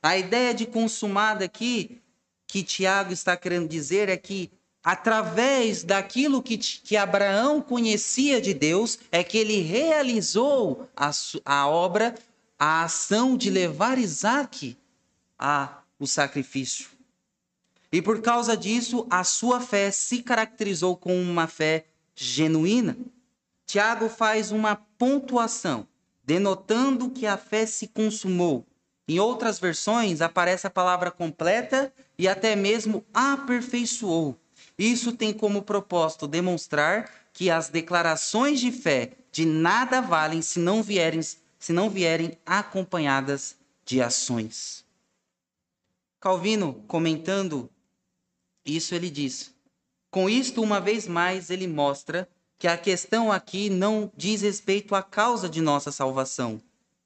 A 0.03 0.17
ideia 0.17 0.53
de 0.53 0.65
consumada 0.65 1.45
aqui, 1.45 1.99
que 2.47 2.63
Tiago 2.63 3.11
está 3.11 3.35
querendo 3.35 3.67
dizer, 3.67 4.09
é 4.09 4.17
que 4.17 4.51
através 4.83 5.83
daquilo 5.83 6.41
que, 6.41 6.57
que 6.57 6.97
Abraão 6.97 7.61
conhecia 7.61 8.41
de 8.41 8.53
Deus, 8.53 8.99
é 9.11 9.23
que 9.23 9.37
ele 9.37 9.61
realizou 9.61 10.87
a, 10.95 11.11
a 11.45 11.67
obra, 11.67 12.15
a 12.57 12.83
ação 12.83 13.37
de 13.37 13.49
levar 13.49 13.97
Isaac 13.97 14.77
a 15.37 15.81
o 15.99 16.07
sacrifício. 16.07 16.89
E 17.91 18.01
por 18.01 18.21
causa 18.21 18.57
disso, 18.57 19.05
a 19.09 19.23
sua 19.23 19.61
fé 19.61 19.91
se 19.91 20.23
caracterizou 20.23 20.97
como 20.97 21.15
uma 21.15 21.45
fé 21.45 21.85
genuína. 22.15 22.97
Tiago 23.65 24.09
faz 24.09 24.51
uma 24.51 24.75
pontuação, 24.75 25.87
denotando 26.23 27.09
que 27.09 27.25
a 27.25 27.37
fé 27.37 27.65
se 27.65 27.87
consumou. 27.87 28.65
Em 29.07 29.19
outras 29.19 29.59
versões, 29.59 30.21
aparece 30.21 30.67
a 30.67 30.69
palavra 30.69 31.11
completa 31.11 31.93
e 32.17 32.27
até 32.27 32.55
mesmo 32.55 33.05
aperfeiçoou. 33.13 34.37
Isso 34.77 35.13
tem 35.13 35.33
como 35.33 35.63
propósito 35.63 36.27
demonstrar 36.27 37.11
que 37.33 37.49
as 37.49 37.69
declarações 37.69 38.59
de 38.59 38.71
fé 38.71 39.11
de 39.31 39.45
nada 39.45 40.01
valem 40.01 40.41
se 40.41 40.59
não 40.59 40.83
vierem, 40.83 41.21
se 41.21 41.73
não 41.73 41.89
vierem 41.89 42.37
acompanhadas 42.45 43.55
de 43.85 44.01
ações. 44.01 44.85
Calvino, 46.19 46.83
comentando 46.87 47.69
isso, 48.65 48.93
ele 48.93 49.09
diz: 49.09 49.53
com 50.11 50.29
isto, 50.29 50.61
uma 50.61 50.81
vez 50.81 51.07
mais, 51.07 51.49
ele 51.49 51.67
mostra 51.67 52.27
que 52.59 52.67
a 52.67 52.77
questão 52.77 53.31
aqui 53.31 53.69
não 53.69 54.11
diz 54.15 54.41
respeito 54.41 54.93
à 54.93 55.01
causa 55.01 55.49
de 55.49 55.61
nossa 55.61 55.91
salvação, 55.91 56.61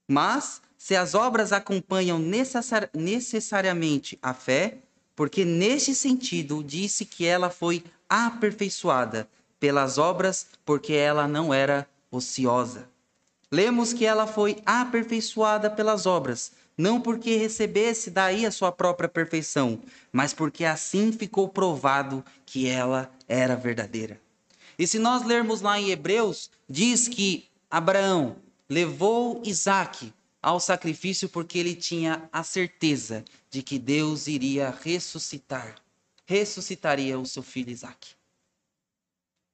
mas 0.07 0.59
se 0.75 0.95
as 0.95 1.13
obras 1.13 1.53
acompanham 1.53 2.19
necessari 2.19 2.89
necessariamente 2.93 4.17
a 4.21 4.33
fé, 4.33 4.79
porque 5.15 5.45
neste 5.45 5.95
sentido 5.95 6.63
disse 6.63 7.05
que 7.05 7.25
ela 7.25 7.49
foi 7.49 7.83
aperfeiçoada 8.09 9.29
pelas 9.59 9.97
obras, 9.97 10.47
porque 10.65 10.93
ela 10.93 11.27
não 11.27 11.53
era 11.53 11.87
ociosa. 12.11 12.89
Lemos 13.51 13.93
que 13.93 14.05
ela 14.05 14.27
foi 14.27 14.57
aperfeiçoada 14.65 15.69
pelas 15.69 16.05
obras, 16.05 16.51
não 16.77 16.99
porque 16.99 17.38
recebesse 17.38 18.09
daí 18.09 18.45
a 18.45 18.51
sua 18.51 18.71
própria 18.71 19.07
perfeição, 19.07 19.81
mas 20.11 20.33
porque 20.33 20.65
assim 20.65 21.11
ficou 21.11 21.47
provado 21.47 22.23
que 22.45 22.67
ela 22.67 23.11
era 23.27 23.55
verdadeira. 23.55 24.19
E 24.77 24.85
se 24.85 24.99
nós 24.99 25.23
lermos 25.23 25.61
lá 25.61 25.79
em 25.79 25.89
Hebreus, 25.89 26.49
diz 26.69 27.07
que 27.07 27.47
Abraão 27.71 28.35
levou 28.69 29.41
Isaac 29.45 30.13
ao 30.41 30.59
sacrifício 30.59 31.29
porque 31.29 31.57
ele 31.57 31.75
tinha 31.75 32.29
a 32.31 32.43
certeza 32.43 33.23
de 33.49 33.63
que 33.63 33.79
Deus 33.79 34.27
iria 34.27 34.77
ressuscitar 34.83 35.75
ressuscitaria 36.25 37.17
o 37.19 37.25
seu 37.25 37.43
filho 37.43 37.69
Isaque. 37.69 38.15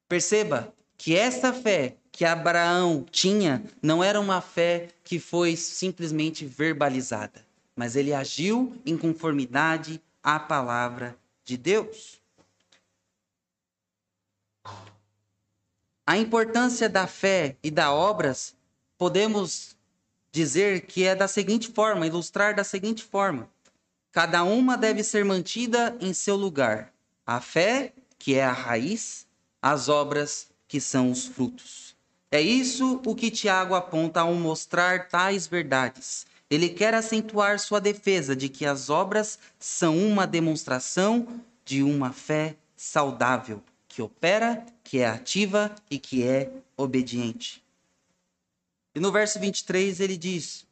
Perceba 0.07 0.73
que 0.97 1.15
essa 1.15 1.53
fé 1.53 1.97
que 2.11 2.25
Abraão 2.25 3.05
tinha 3.09 3.63
não 3.81 4.03
era 4.03 4.19
uma 4.19 4.41
fé 4.41 4.89
que 5.03 5.19
foi 5.19 5.55
simplesmente 5.55 6.45
verbalizada, 6.45 7.45
mas 7.75 7.95
ele 7.95 8.13
agiu 8.13 8.79
em 8.85 8.97
conformidade 8.97 10.01
à 10.21 10.39
palavra 10.39 11.15
de 11.43 11.57
Deus. 11.57 12.21
A 16.05 16.17
importância 16.17 16.89
da 16.89 17.07
fé 17.07 17.55
e 17.63 17.71
da 17.71 17.93
obras 17.93 18.55
podemos 18.97 19.77
dizer 20.31 20.81
que 20.81 21.03
é 21.03 21.15
da 21.15 21.27
seguinte 21.27 21.71
forma, 21.71 22.05
ilustrar 22.05 22.55
da 22.55 22.63
seguinte 22.63 23.03
forma: 23.03 23.49
cada 24.11 24.43
uma 24.43 24.77
deve 24.77 25.03
ser 25.03 25.23
mantida 25.23 25.95
em 25.99 26.13
seu 26.13 26.35
lugar. 26.35 26.93
A 27.25 27.39
fé, 27.39 27.93
que 28.19 28.35
é 28.35 28.43
a 28.43 28.51
raiz, 28.51 29.25
as 29.61 29.89
obras, 29.89 30.49
que 30.67 30.81
são 30.81 31.11
os 31.11 31.25
frutos. 31.25 31.90
É 32.33 32.39
isso 32.39 33.01
o 33.05 33.13
que 33.13 33.29
Tiago 33.29 33.75
aponta 33.75 34.21
ao 34.21 34.33
mostrar 34.33 35.09
tais 35.09 35.45
verdades. 35.45 36.25
Ele 36.49 36.69
quer 36.69 36.93
acentuar 36.93 37.59
sua 37.59 37.81
defesa 37.81 38.33
de 38.33 38.47
que 38.47 38.65
as 38.65 38.89
obras 38.89 39.37
são 39.59 39.97
uma 39.97 40.25
demonstração 40.25 41.27
de 41.65 41.83
uma 41.83 42.13
fé 42.13 42.55
saudável, 42.75 43.61
que 43.85 44.01
opera, 44.01 44.65
que 44.81 44.99
é 44.99 45.07
ativa 45.07 45.75
e 45.89 45.99
que 45.99 46.23
é 46.23 46.49
obediente. 46.77 47.61
E 48.95 48.99
no 49.01 49.11
verso 49.11 49.37
23 49.37 49.99
ele 49.99 50.15
diz: 50.15 50.65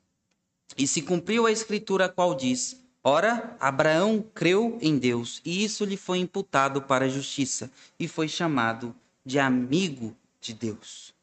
E 0.78 0.88
se 0.88 1.02
cumpriu 1.02 1.46
a 1.46 1.52
escritura 1.52 2.08
qual 2.08 2.34
diz: 2.36 2.82
Ora, 3.04 3.56
Abraão 3.60 4.26
creu 4.34 4.78
em 4.82 4.98
Deus, 4.98 5.42
e 5.44 5.64
isso 5.64 5.84
lhe 5.84 5.98
foi 5.98 6.20
imputado 6.20 6.82
para 6.82 7.06
a 7.06 7.10
justiça, 7.10 7.70
e 8.00 8.08
foi 8.08 8.30
chamado 8.30 8.96
de 9.26 9.40
amigo 9.40 10.16
de 10.40 10.54
Deus. 10.54 11.19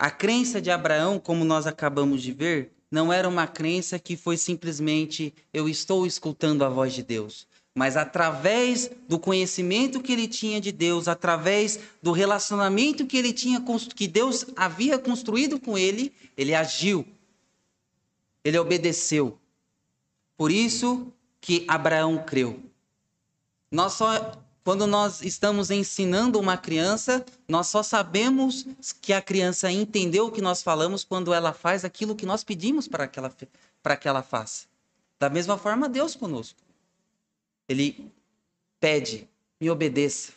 A 0.00 0.10
crença 0.10 0.60
de 0.60 0.70
Abraão, 0.70 1.20
como 1.20 1.44
nós 1.44 1.64
acabamos 1.66 2.22
de 2.22 2.32
ver, 2.32 2.72
não 2.90 3.12
era 3.12 3.28
uma 3.28 3.46
crença 3.46 4.00
que 4.00 4.16
foi 4.16 4.36
simplesmente 4.36 5.32
eu 5.54 5.68
estou 5.68 6.04
escutando 6.06 6.64
a 6.64 6.68
voz 6.68 6.92
de 6.92 7.04
Deus 7.04 7.46
mas 7.74 7.96
através 7.96 8.90
do 9.08 9.18
conhecimento 9.18 10.02
que 10.02 10.12
ele 10.12 10.26
tinha 10.26 10.60
de 10.60 10.72
Deus, 10.72 11.06
através 11.06 11.78
do 12.02 12.12
relacionamento 12.12 13.06
que 13.06 13.16
ele 13.16 13.32
tinha 13.32 13.62
que 13.94 14.08
Deus 14.08 14.44
havia 14.56 14.98
construído 14.98 15.58
com 15.58 15.78
ele, 15.78 16.12
ele 16.36 16.54
agiu. 16.54 17.06
Ele 18.44 18.58
obedeceu. 18.58 19.38
Por 20.36 20.50
isso 20.50 21.12
que 21.40 21.64
Abraão 21.68 22.24
creu. 22.26 22.60
Nós 23.70 23.92
só 23.92 24.39
quando 24.64 24.86
nós 24.86 25.22
estamos 25.22 25.70
ensinando 25.70 26.38
uma 26.38 26.56
criança, 26.56 27.24
nós 27.48 27.66
só 27.68 27.82
sabemos 27.82 28.66
que 29.00 29.12
a 29.12 29.22
criança 29.22 29.70
entendeu 29.70 30.26
o 30.26 30.32
que 30.32 30.42
nós 30.42 30.62
falamos 30.62 31.04
quando 31.04 31.32
ela 31.32 31.52
faz 31.52 31.84
aquilo 31.84 32.14
que 32.14 32.26
nós 32.26 32.44
pedimos 32.44 32.86
para 32.86 33.06
que 33.08 33.18
ela, 33.18 33.34
para 33.82 33.96
que 33.96 34.06
ela 34.06 34.22
faça. 34.22 34.66
Da 35.18 35.28
mesma 35.28 35.56
forma, 35.56 35.88
Deus 35.88 36.14
conosco 36.14 36.60
ele 37.70 38.12
pede, 38.80 39.28
me 39.60 39.70
obedeça. 39.70 40.32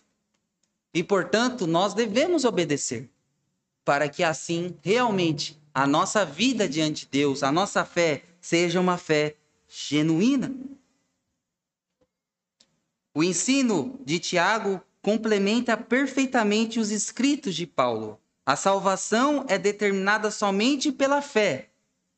E, 0.94 1.04
portanto, 1.04 1.66
nós 1.66 1.96
devemos 1.96 2.46
obedecer, 2.46 3.10
para 3.84 4.08
que 4.08 4.24
assim, 4.24 4.78
realmente, 4.84 5.60
a 5.74 5.88
nossa 5.88 6.24
vida 6.24 6.70
diante 6.70 7.06
de 7.06 7.12
Deus, 7.12 7.42
a 7.42 7.52
nossa 7.52 7.84
fé, 7.84 8.22
seja 8.40 8.80
uma 8.80 9.00
fé 9.00 9.36
genuína. 9.68 10.54
O 13.16 13.24
ensino 13.24 14.00
de 14.04 14.18
Tiago 14.18 14.82
complementa 15.00 15.78
perfeitamente 15.78 16.80
os 16.80 16.90
escritos 16.90 17.54
de 17.54 17.68
Paulo. 17.68 18.20
A 18.44 18.56
salvação 18.56 19.46
é 19.48 19.58
determinada 19.58 20.32
somente 20.32 20.92
pela 20.92 21.22
fé. 21.22 21.70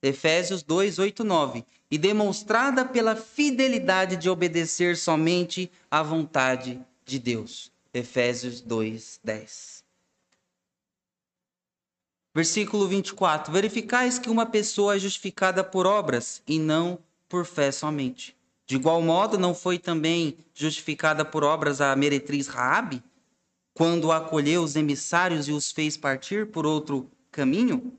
Efésios 0.01 0.63
2, 0.63 0.99
8, 0.99 1.23
9 1.23 1.65
e 1.91 1.97
demonstrada 1.97 2.85
pela 2.85 3.15
fidelidade 3.15 4.15
de 4.15 4.29
obedecer 4.29 4.95
somente 4.95 5.69
à 5.91 6.01
vontade 6.01 6.79
de 7.03 7.19
Deus. 7.19 7.71
Efésios 7.93 8.61
2, 8.61 9.19
10. 9.23 9.83
Versículo 12.33 12.87
24: 12.87 13.51
Verificais 13.51 14.17
que 14.17 14.29
uma 14.29 14.45
pessoa 14.45 14.95
é 14.95 14.99
justificada 14.99 15.63
por 15.63 15.85
obras 15.85 16.41
e 16.47 16.57
não 16.57 16.99
por 17.27 17.45
fé 17.45 17.71
somente. 17.71 18.35
De 18.67 18.75
igual 18.75 19.01
modo, 19.01 19.37
não 19.37 19.53
foi 19.53 19.77
também 19.77 20.37
justificada 20.53 21.23
por 21.23 21.43
obras 21.43 21.81
a 21.81 21.95
meretriz 21.95 22.47
Raabe, 22.47 23.03
quando 23.73 24.11
acolheu 24.11 24.63
os 24.63 24.75
emissários 24.75 25.47
e 25.47 25.51
os 25.51 25.71
fez 25.71 25.95
partir 25.95 26.49
por 26.49 26.65
outro 26.65 27.09
caminho? 27.31 27.93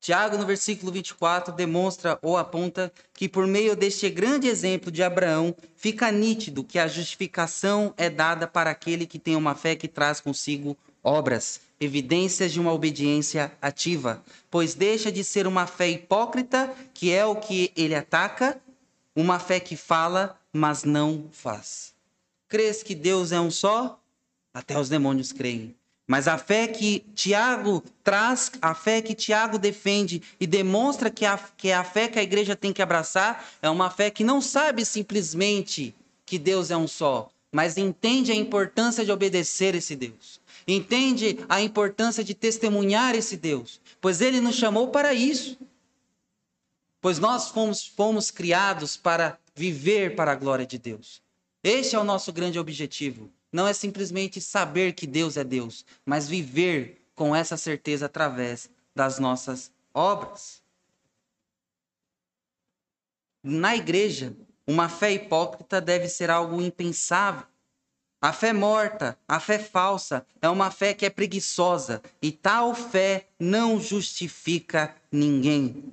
Tiago, 0.00 0.36
no 0.36 0.44
versículo 0.44 0.90
24, 0.90 1.54
demonstra 1.54 2.18
ou 2.22 2.36
aponta 2.36 2.92
que, 3.14 3.28
por 3.28 3.46
meio 3.46 3.76
deste 3.76 4.10
grande 4.10 4.48
exemplo 4.48 4.90
de 4.90 5.00
Abraão, 5.00 5.54
fica 5.76 6.10
nítido 6.10 6.64
que 6.64 6.78
a 6.78 6.88
justificação 6.88 7.94
é 7.96 8.10
dada 8.10 8.48
para 8.48 8.70
aquele 8.70 9.06
que 9.06 9.18
tem 9.18 9.36
uma 9.36 9.54
fé 9.54 9.76
que 9.76 9.86
traz 9.86 10.20
consigo 10.20 10.76
obras, 11.02 11.60
evidências 11.80 12.52
de 12.52 12.60
uma 12.60 12.72
obediência 12.72 13.52
ativa, 13.60 14.22
pois 14.50 14.74
deixa 14.74 15.10
de 15.10 15.24
ser 15.24 15.46
uma 15.46 15.66
fé 15.66 15.88
hipócrita, 15.90 16.72
que 16.94 17.12
é 17.12 17.24
o 17.26 17.36
que 17.36 17.72
ele 17.76 17.94
ataca, 17.94 18.60
uma 19.14 19.38
fé 19.38 19.58
que 19.58 19.76
fala, 19.76 20.38
mas 20.52 20.84
não 20.84 21.24
faz. 21.32 21.92
Crês 22.48 22.82
que 22.82 22.94
Deus 22.94 23.32
é 23.32 23.40
um 23.40 23.50
só? 23.50 23.98
Até 24.54 24.78
os 24.78 24.88
demônios 24.88 25.32
creem. 25.32 25.74
Mas 26.06 26.28
a 26.28 26.36
fé 26.36 26.66
que 26.66 27.00
Tiago 27.14 27.82
traz, 28.04 28.52
a 28.60 28.74
fé 28.74 29.00
que 29.00 29.14
Tiago 29.14 29.58
defende 29.58 30.22
e 30.38 30.46
demonstra 30.46 31.08
que, 31.10 31.24
a, 31.24 31.38
que 31.56 31.68
é 31.68 31.74
a 31.74 31.84
fé 31.84 32.08
que 32.08 32.18
a 32.18 32.22
igreja 32.22 32.54
tem 32.54 32.72
que 32.72 32.82
abraçar, 32.82 33.42
é 33.62 33.70
uma 33.70 33.88
fé 33.88 34.10
que 34.10 34.22
não 34.22 34.40
sabe 34.40 34.84
simplesmente 34.84 35.94
que 36.26 36.38
Deus 36.38 36.70
é 36.70 36.76
um 36.76 36.88
só, 36.88 37.30
mas 37.50 37.78
entende 37.78 38.32
a 38.32 38.34
importância 38.34 39.04
de 39.04 39.12
obedecer 39.12 39.74
esse 39.74 39.96
Deus. 39.96 40.41
Entende 40.66 41.38
a 41.48 41.60
importância 41.60 42.22
de 42.22 42.34
testemunhar 42.34 43.14
esse 43.14 43.36
Deus, 43.36 43.80
pois 44.00 44.20
ele 44.20 44.40
nos 44.40 44.56
chamou 44.56 44.88
para 44.88 45.12
isso. 45.12 45.58
Pois 47.00 47.18
nós 47.18 47.48
fomos, 47.48 47.86
fomos 47.86 48.30
criados 48.30 48.96
para 48.96 49.38
viver 49.54 50.14
para 50.14 50.32
a 50.32 50.36
glória 50.36 50.64
de 50.64 50.78
Deus. 50.78 51.20
Este 51.62 51.96
é 51.96 51.98
o 51.98 52.04
nosso 52.04 52.32
grande 52.32 52.58
objetivo 52.58 53.30
não 53.52 53.68
é 53.68 53.74
simplesmente 53.74 54.40
saber 54.40 54.94
que 54.94 55.06
Deus 55.06 55.36
é 55.36 55.44
Deus, 55.44 55.84
mas 56.06 56.26
viver 56.26 57.06
com 57.14 57.36
essa 57.36 57.56
certeza 57.56 58.06
através 58.06 58.70
das 58.94 59.18
nossas 59.18 59.70
obras. 59.92 60.62
Na 63.42 63.76
igreja, 63.76 64.34
uma 64.66 64.88
fé 64.88 65.12
hipócrita 65.12 65.80
deve 65.80 66.08
ser 66.08 66.30
algo 66.30 66.62
impensável. 66.62 67.46
A 68.22 68.32
fé 68.32 68.52
morta, 68.52 69.18
a 69.26 69.40
fé 69.40 69.58
falsa, 69.58 70.24
é 70.40 70.48
uma 70.48 70.70
fé 70.70 70.94
que 70.94 71.04
é 71.04 71.10
preguiçosa 71.10 72.00
e 72.22 72.30
tal 72.30 72.72
fé 72.72 73.26
não 73.36 73.80
justifica 73.80 74.94
ninguém. 75.10 75.92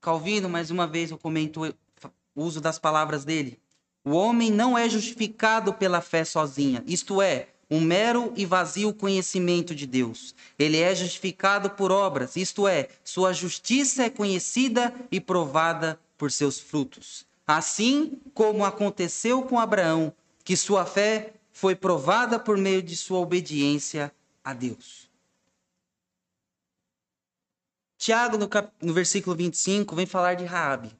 Calvino, 0.00 0.48
mais 0.48 0.72
uma 0.72 0.88
vez, 0.88 1.12
eu 1.12 1.16
comento 1.16 1.72
o 2.34 2.42
uso 2.42 2.60
das 2.60 2.80
palavras 2.80 3.24
dele. 3.24 3.60
O 4.04 4.10
homem 4.10 4.50
não 4.50 4.76
é 4.76 4.88
justificado 4.88 5.72
pela 5.72 6.00
fé 6.00 6.24
sozinha, 6.24 6.82
isto 6.84 7.22
é, 7.22 7.46
um 7.70 7.80
mero 7.80 8.32
e 8.34 8.44
vazio 8.44 8.92
conhecimento 8.92 9.76
de 9.76 9.86
Deus. 9.86 10.34
Ele 10.58 10.78
é 10.78 10.92
justificado 10.96 11.70
por 11.70 11.92
obras, 11.92 12.34
isto 12.34 12.66
é, 12.66 12.88
sua 13.04 13.32
justiça 13.32 14.02
é 14.02 14.10
conhecida 14.10 14.92
e 15.12 15.20
provada 15.20 15.96
por 16.16 16.32
seus 16.32 16.58
frutos. 16.58 17.24
Assim 17.46 18.20
como 18.34 18.64
aconteceu 18.64 19.42
com 19.42 19.60
Abraão, 19.60 20.12
que 20.48 20.56
sua 20.56 20.86
fé 20.86 21.34
foi 21.52 21.76
provada 21.76 22.38
por 22.38 22.56
meio 22.56 22.82
de 22.82 22.96
sua 22.96 23.18
obediência 23.18 24.10
a 24.42 24.54
Deus. 24.54 25.10
Tiago, 27.98 28.38
no, 28.38 28.48
cap... 28.48 28.72
no 28.80 28.94
versículo 28.94 29.36
25, 29.36 29.94
vem 29.94 30.06
falar 30.06 30.36
de 30.36 30.46
Raabe. 30.46 30.98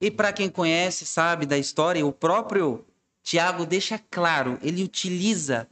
E 0.00 0.10
para 0.10 0.32
quem 0.32 0.48
conhece, 0.48 1.04
sabe 1.04 1.44
da 1.44 1.58
história, 1.58 2.06
o 2.06 2.10
próprio 2.10 2.86
Tiago 3.22 3.66
deixa 3.66 3.98
claro, 4.10 4.58
ele 4.62 4.82
utiliza 4.82 5.68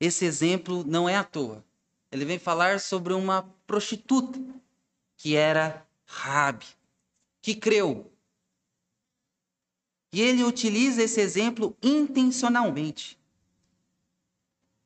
esse 0.00 0.24
exemplo 0.24 0.82
não 0.86 1.06
é 1.06 1.16
à 1.16 1.22
toa. 1.22 1.62
Ele 2.10 2.24
vem 2.24 2.38
falar 2.38 2.80
sobre 2.80 3.12
uma 3.12 3.42
prostituta 3.66 4.40
que 5.18 5.36
era 5.36 5.86
Rabi, 6.06 6.64
que 7.42 7.54
creu. 7.54 8.10
E 10.12 10.20
ele 10.20 10.44
utiliza 10.44 11.02
esse 11.02 11.20
exemplo 11.20 11.74
intencionalmente. 11.82 13.18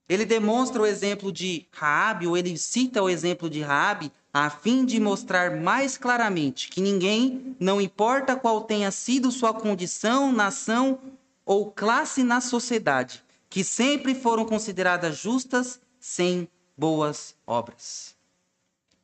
Ele 0.09 0.25
demonstra 0.25 0.81
o 0.81 0.87
exemplo 0.87 1.33
de 1.33 1.67
Raabe, 1.73 2.29
ou 2.29 2.37
ele 2.37 2.57
cita 2.57 3.03
o 3.03 3.11
exemplo 3.11 3.51
de 3.51 3.61
Raabe, 3.61 4.13
a 4.33 4.49
fim 4.51 4.85
de 4.85 5.01
mostrar 5.01 5.57
mais 5.57 5.99
claramente 5.99 6.69
que 6.69 6.81
ninguém, 6.81 7.57
não 7.59 7.81
importa 7.81 8.37
qual 8.37 8.61
tenha 8.63 8.91
sido 8.91 9.33
sua 9.33 9.53
condição, 9.53 10.31
nação 10.31 11.01
ou 11.45 11.73
classe 11.73 12.23
na 12.23 12.41
sociedade, 12.41 13.25
que 13.49 13.65
sempre 13.65 14.15
foram 14.15 14.45
consideradas 14.45 15.17
justas 15.17 15.81
sem 15.99 16.49
boas 16.77 17.35
obras. 17.47 18.15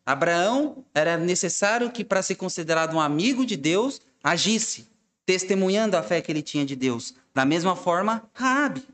Abraão 0.05 0.85
era 0.95 1.17
necessário 1.17 1.91
que, 1.91 2.05
para 2.05 2.23
ser 2.23 2.35
considerado 2.35 2.95
um 2.95 3.01
amigo 3.01 3.47
de 3.47 3.57
Deus, 3.57 4.01
agisse, 4.23 4.87
testemunhando 5.33 5.97
a 5.97 6.03
fé 6.03 6.21
que 6.21 6.31
ele 6.31 6.43
tinha 6.43 6.67
de 6.67 6.77
Deus. 6.77 7.15
Da 7.33 7.47
mesma 7.47 7.75
forma, 7.75 8.23
Raabe. 8.35 8.87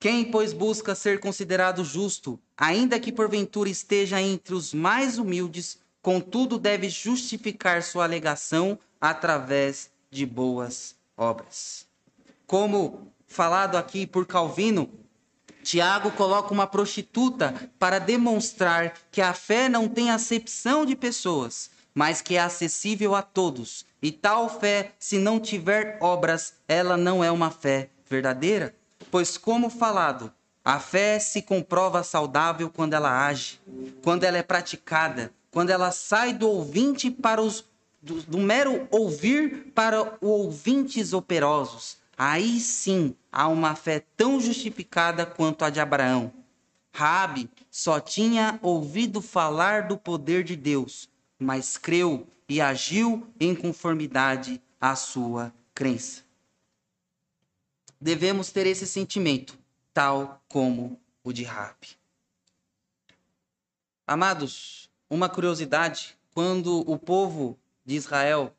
Quem, 0.00 0.24
pois, 0.24 0.54
busca 0.54 0.94
ser 0.94 1.20
considerado 1.20 1.84
justo, 1.84 2.40
ainda 2.56 2.98
que 2.98 3.12
porventura 3.12 3.68
esteja 3.68 4.22
entre 4.22 4.54
os 4.54 4.72
mais 4.72 5.18
humildes, 5.18 5.78
contudo 6.00 6.58
deve 6.58 6.88
justificar 6.88 7.82
sua 7.82 8.04
alegação 8.04 8.78
através 8.98 9.90
de 10.10 10.24
boas 10.24 10.96
obras. 11.14 11.86
Como 12.46 13.12
falado 13.26 13.76
aqui 13.76 14.06
por 14.06 14.26
Calvino, 14.26 14.88
Tiago 15.62 16.10
coloca 16.12 16.54
uma 16.54 16.66
prostituta 16.66 17.70
para 17.78 17.98
demonstrar 17.98 18.94
que 19.12 19.20
a 19.20 19.34
fé 19.34 19.68
não 19.68 19.88
tem 19.88 20.10
acepção 20.10 20.86
de 20.86 20.96
pessoas, 20.96 21.70
mas 21.94 22.22
que 22.22 22.36
é 22.36 22.40
acessível 22.40 23.14
a 23.14 23.20
todos. 23.20 23.91
E 24.02 24.10
tal 24.10 24.48
fé, 24.48 24.92
se 24.98 25.16
não 25.16 25.38
tiver 25.38 25.96
obras, 26.00 26.54
ela 26.66 26.96
não 26.96 27.22
é 27.22 27.30
uma 27.30 27.52
fé 27.52 27.88
verdadeira. 28.10 28.74
Pois, 29.10 29.38
como 29.38 29.70
falado, 29.70 30.32
a 30.64 30.80
fé 30.80 31.20
se 31.20 31.40
comprova 31.40 32.02
saudável 32.02 32.68
quando 32.68 32.94
ela 32.94 33.26
age, 33.26 33.60
quando 34.02 34.24
ela 34.24 34.38
é 34.38 34.42
praticada, 34.42 35.32
quando 35.52 35.70
ela 35.70 35.92
sai 35.92 36.32
do 36.32 36.48
ouvinte 36.48 37.10
para 37.10 37.40
os 37.40 37.64
do, 38.02 38.20
do 38.22 38.38
mero 38.38 38.88
ouvir 38.90 39.70
para 39.74 40.18
ouvintes 40.20 41.12
operosos. 41.12 41.96
Aí 42.18 42.58
sim 42.58 43.14
há 43.30 43.46
uma 43.46 43.76
fé 43.76 44.02
tão 44.16 44.40
justificada 44.40 45.24
quanto 45.24 45.64
a 45.64 45.70
de 45.70 45.78
Abraão. 45.78 46.32
Rabi 46.92 47.48
só 47.70 48.00
tinha 48.00 48.58
ouvido 48.60 49.22
falar 49.22 49.86
do 49.86 49.96
poder 49.96 50.42
de 50.44 50.56
Deus, 50.56 51.08
mas 51.38 51.78
creu 51.78 52.26
e 52.52 52.60
agiu 52.60 53.26
em 53.40 53.54
conformidade 53.54 54.60
à 54.80 54.94
sua 54.94 55.52
crença 55.74 56.22
devemos 58.02 58.50
ter 58.50 58.66
esse 58.66 58.84
sentimento, 58.84 59.56
tal 59.94 60.42
como 60.48 61.00
o 61.22 61.32
de 61.32 61.44
Rabi. 61.44 61.96
Amados, 64.04 64.90
uma 65.08 65.28
curiosidade: 65.28 66.18
quando 66.34 66.80
o 66.90 66.98
povo 66.98 67.56
de 67.84 67.94
Israel 67.94 68.54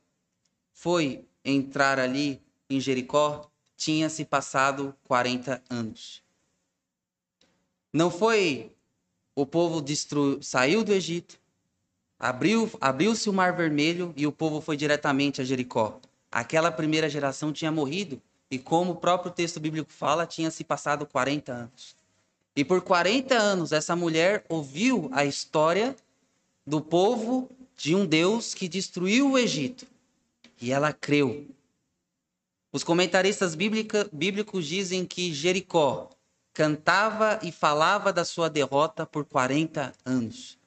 foi 0.71 1.27
entrar 1.43 1.99
ali 1.99 2.41
em 2.69 2.79
Jericó, 2.79 3.51
tinha 3.75 4.09
se 4.09 4.23
passado 4.23 4.95
40 5.03 5.61
anos. 5.69 6.23
Não 7.91 8.09
foi 8.09 8.73
o 9.35 9.45
povo 9.45 9.81
destru... 9.81 10.41
saiu 10.41 10.83
do 10.83 10.93
Egito, 10.93 11.39
abriu, 12.19 12.69
abriu-se 12.79 13.29
o 13.29 13.33
Mar 13.33 13.55
Vermelho 13.55 14.13
e 14.15 14.25
o 14.25 14.31
povo 14.31 14.61
foi 14.61 14.77
diretamente 14.77 15.41
a 15.41 15.43
Jericó. 15.43 15.99
Aquela 16.31 16.71
primeira 16.71 17.09
geração 17.09 17.53
tinha 17.53 17.71
morrido 17.71 18.21
e 18.49 18.59
como 18.59 18.91
o 18.91 18.95
próprio 18.95 19.31
texto 19.31 19.59
bíblico 19.59 19.91
fala, 19.91 20.25
tinha 20.25 20.51
se 20.51 20.63
passado 20.63 21.05
40 21.05 21.51
anos. 21.51 21.95
E 22.55 22.63
por 22.63 22.81
40 22.81 23.35
anos 23.35 23.71
essa 23.71 23.95
mulher 23.95 24.45
ouviu 24.47 25.09
a 25.11 25.25
história 25.25 25.95
do 26.65 26.79
povo 26.79 27.49
de 27.75 27.95
um 27.95 28.05
Deus 28.05 28.53
que 28.53 28.67
destruiu 28.67 29.31
o 29.31 29.37
Egito. 29.37 29.85
E 30.61 30.71
ela 30.71 30.93
creu. 30.93 31.47
Os 32.71 32.83
comentaristas 32.83 33.55
bíblica, 33.55 34.09
bíblicos 34.11 34.65
dizem 34.65 35.05
que 35.05 35.33
Jericó 35.33 36.09
cantava 36.53 37.39
e 37.41 37.51
falava 37.51 38.13
da 38.13 38.23
sua 38.23 38.49
derrota 38.49 39.05
por 39.05 39.25
40 39.25 39.93
anos. 40.05 40.57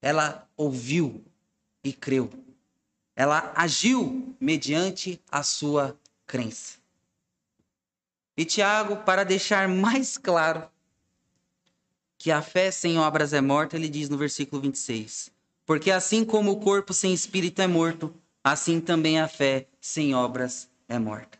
Ela 0.00 0.48
ouviu 0.56 1.24
e 1.82 1.92
creu. 1.92 2.30
Ela 3.16 3.52
agiu 3.56 4.36
mediante 4.40 5.20
a 5.30 5.42
sua 5.42 5.98
crença. 6.26 6.78
E 8.36 8.44
Tiago, 8.44 8.98
para 8.98 9.24
deixar 9.24 9.68
mais 9.68 10.16
claro 10.16 10.70
que 12.16 12.30
a 12.30 12.42
fé 12.42 12.70
sem 12.70 12.98
obras 12.98 13.32
é 13.32 13.40
morta, 13.40 13.76
ele 13.76 13.88
diz 13.88 14.08
no 14.08 14.18
versículo 14.18 14.60
26: 14.62 15.30
Porque 15.64 15.90
assim 15.90 16.24
como 16.24 16.52
o 16.52 16.60
corpo 16.60 16.92
sem 16.92 17.12
espírito 17.12 17.60
é 17.62 17.66
morto, 17.66 18.14
assim 18.42 18.80
também 18.80 19.20
a 19.20 19.28
fé 19.28 19.66
sem 19.80 20.14
obras 20.14 20.68
é 20.88 20.98
morta. 20.98 21.37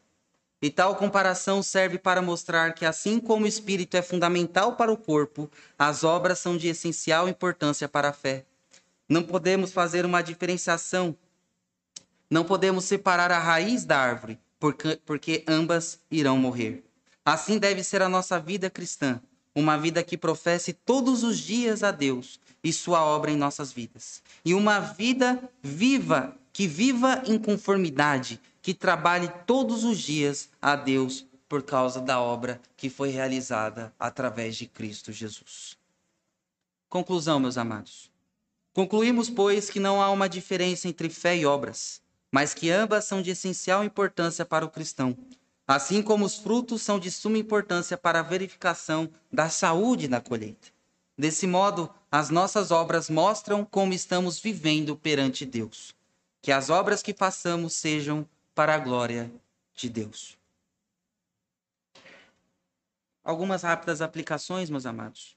E 0.61 0.71
tal 0.71 0.97
comparação 0.97 1.63
serve 1.63 1.99
para 1.99 2.21
mostrar 2.21 2.75
que, 2.75 2.85
assim 2.85 3.21
como 3.21 3.45
o 3.45 3.49
espírito 3.49 3.97
é 3.97 4.03
fundamental 4.03 4.75
para 4.75 4.93
o 4.93 4.97
corpo, 4.97 5.49
as 5.79 6.03
obras 6.03 6.41
são 6.41 6.57
de 6.57 6.67
essencial 6.67 7.29
importância 7.29 7.89
para 7.89 8.09
a 8.09 8.13
fé. 8.13 8.45
Não 9.09 9.23
podemos 9.23 9.73
fazer 9.73 10.05
uma 10.05 10.21
diferenciação, 10.21 11.17
não 12.31 12.45
podemos 12.45 12.85
separar 12.85 13.31
a 13.31 13.39
raiz 13.39 13.85
da 13.85 13.99
árvore, 13.99 14.39
porque, 14.59 15.01
porque 15.07 15.45
ambas 15.49 16.01
irão 16.11 16.37
morrer. 16.37 16.85
Assim 17.25 17.59
deve 17.59 17.83
ser 17.85 18.03
a 18.03 18.09
nossa 18.09 18.39
vida 18.41 18.69
cristã, 18.69 19.21
uma 19.55 19.79
vida 19.79 20.03
que 20.03 20.19
professe 20.19 20.73
todos 20.73 21.23
os 21.23 21.39
dias 21.39 21.83
a 21.83 21.91
Deus 21.91 22.41
e 22.63 22.73
sua 22.73 23.05
obra 23.05 23.31
em 23.31 23.37
nossas 23.37 23.73
vidas. 23.73 24.23
E 24.45 24.55
uma 24.55 24.81
vida 24.81 25.43
viva, 25.63 26.37
que 26.53 26.67
viva 26.67 27.23
em 27.27 27.39
conformidade, 27.39 28.41
que 28.69 28.75
trabalhe 28.75 29.33
todos 29.47 29.83
os 29.83 29.99
dias 29.99 30.51
a 30.61 30.77
Deus 30.77 31.25
por 31.49 31.63
causa 31.63 32.03
da 32.03 32.21
obra 32.21 32.61
que 32.77 32.91
foi 32.91 33.09
realizada 33.09 33.91
através 33.99 34.57
de 34.57 34.67
Cristo 34.67 35.11
Jesus. 35.11 35.75
Conclusão, 36.87 37.41
meus 37.41 37.57
amados. 37.57 38.13
Concluímos, 38.75 39.31
pois, 39.31 39.71
que 39.71 39.81
não 39.81 40.03
há 40.03 40.11
uma 40.11 40.29
diferença 40.29 40.87
entre 40.87 41.09
fé 41.09 41.35
e 41.35 41.47
obras 41.47 42.03
mas 42.31 42.53
que 42.53 42.71
ambas 42.71 43.07
são 43.07 43.23
de 43.23 43.31
essencial 43.31 43.83
importância 43.83 44.45
para 44.45 44.63
o 44.63 44.71
cristão, 44.71 45.17
assim 45.67 46.03
como 46.03 46.27
os 46.27 46.37
frutos 46.37 46.83
são 46.83 46.99
de 46.99 47.11
suma 47.11 47.39
importância 47.39 47.97
para 47.97 48.21
a 48.21 48.23
verificação 48.23 49.09
da 49.33 49.49
saúde 49.49 50.09
na 50.09 50.21
colheita. 50.21 50.69
Desse 51.17 51.47
modo, 51.47 51.89
as 52.13 52.29
nossas 52.29 52.71
obras 52.71 53.09
mostram 53.09 53.65
como 53.65 53.95
estamos 53.95 54.39
vivendo 54.39 54.95
perante 54.95 55.47
Deus. 55.47 55.97
Que 56.43 56.53
as 56.53 56.69
obras 56.69 57.03
que 57.03 57.15
façamos 57.15 57.73
sejam 57.73 58.29
para 58.59 58.75
a 58.75 58.79
glória 58.79 59.31
de 59.73 59.89
Deus. 59.89 60.37
Algumas 63.23 63.63
rápidas 63.63 64.03
aplicações, 64.03 64.69
meus 64.69 64.85
amados. 64.85 65.37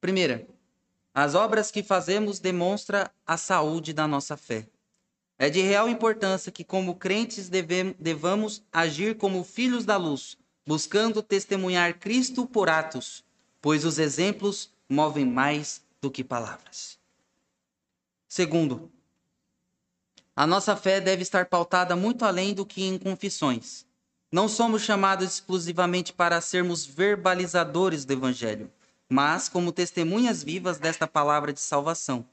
Primeira, 0.00 0.46
as 1.12 1.34
obras 1.34 1.68
que 1.68 1.82
fazemos 1.82 2.38
demonstram 2.38 3.10
a 3.26 3.36
saúde 3.36 3.92
da 3.92 4.06
nossa 4.06 4.36
fé. 4.36 4.68
É 5.36 5.50
de 5.50 5.62
real 5.62 5.88
importância 5.88 6.52
que, 6.52 6.62
como 6.62 6.94
crentes, 6.94 7.50
devamos 7.98 8.62
agir 8.70 9.16
como 9.16 9.42
filhos 9.42 9.84
da 9.84 9.96
luz, 9.96 10.38
buscando 10.64 11.24
testemunhar 11.24 11.98
Cristo 11.98 12.46
por 12.46 12.70
atos, 12.70 13.24
pois 13.60 13.84
os 13.84 13.98
exemplos 13.98 14.72
movem 14.88 15.24
mais 15.24 15.84
do 16.00 16.08
que 16.08 16.22
palavras. 16.22 17.00
Segundo, 18.28 18.92
a 20.40 20.46
nossa 20.46 20.74
fé 20.74 21.02
deve 21.02 21.20
estar 21.20 21.44
pautada 21.44 21.94
muito 21.94 22.24
além 22.24 22.54
do 22.54 22.64
que 22.64 22.82
em 22.82 22.96
confissões. 22.96 23.84
Não 24.32 24.48
somos 24.48 24.80
chamados 24.80 25.34
exclusivamente 25.34 26.14
para 26.14 26.40
sermos 26.40 26.86
verbalizadores 26.86 28.06
do 28.06 28.14
Evangelho, 28.14 28.72
mas 29.06 29.50
como 29.50 29.70
testemunhas 29.70 30.42
vivas 30.42 30.78
desta 30.78 31.06
palavra 31.06 31.52
de 31.52 31.60
salvação. 31.60 32.24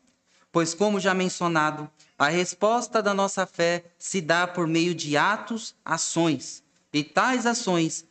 Pois, 0.54 0.74
como 0.74 1.02
já 1.02 1.14
mencionado, 1.14 1.92
a 2.18 2.30
resposta 2.30 3.04
da 3.04 3.14
nossa 3.14 3.46
fé 3.46 3.84
se 4.00 4.22
dá 4.22 4.48
por 4.48 4.68
meio 4.68 4.96
de 4.96 5.18
atos, 5.18 5.76
ações, 5.84 6.64
e 6.94 7.04
tais 7.04 7.46
ações 7.46 8.06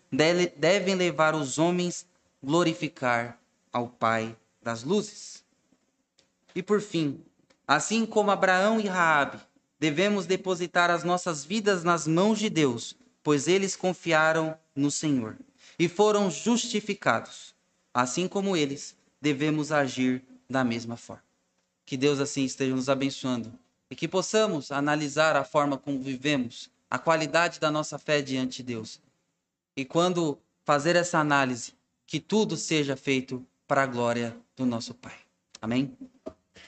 devem 0.58 0.94
levar 0.94 1.34
os 1.34 1.56
homens 1.58 2.04
a 2.42 2.46
glorificar 2.46 3.38
ao 3.72 3.88
Pai 3.88 4.36
das 4.62 4.84
luzes. 4.84 5.42
E 6.54 6.62
por 6.62 6.82
fim, 6.82 7.24
assim 7.66 8.04
como 8.04 8.30
Abraão 8.30 8.78
e 8.78 8.86
Raabe, 8.86 9.40
devemos 9.78 10.26
depositar 10.26 10.90
as 10.90 11.04
nossas 11.04 11.44
vidas 11.44 11.84
nas 11.84 12.06
mãos 12.06 12.38
de 12.38 12.48
Deus, 12.48 12.96
pois 13.22 13.48
eles 13.48 13.76
confiaram 13.76 14.56
no 14.74 14.90
Senhor 14.90 15.36
e 15.78 15.88
foram 15.88 16.30
justificados. 16.30 17.54
Assim 17.92 18.28
como 18.28 18.56
eles, 18.56 18.96
devemos 19.20 19.72
agir 19.72 20.22
da 20.48 20.62
mesma 20.62 20.96
forma. 20.96 21.24
Que 21.84 21.96
Deus 21.96 22.20
assim 22.20 22.44
esteja 22.44 22.74
nos 22.74 22.88
abençoando 22.88 23.52
e 23.90 23.96
que 23.96 24.08
possamos 24.08 24.70
analisar 24.72 25.36
a 25.36 25.44
forma 25.44 25.78
como 25.78 26.02
vivemos, 26.02 26.70
a 26.90 26.98
qualidade 26.98 27.60
da 27.60 27.70
nossa 27.70 27.98
fé 27.98 28.20
diante 28.20 28.58
de 28.58 28.74
Deus. 28.74 29.00
E 29.76 29.84
quando 29.84 30.38
fazer 30.64 30.96
essa 30.96 31.18
análise, 31.18 31.74
que 32.06 32.20
tudo 32.20 32.56
seja 32.56 32.96
feito 32.96 33.44
para 33.66 33.82
a 33.82 33.86
glória 33.86 34.36
do 34.56 34.64
nosso 34.64 34.94
Pai. 34.94 35.16
Amém? 35.60 35.96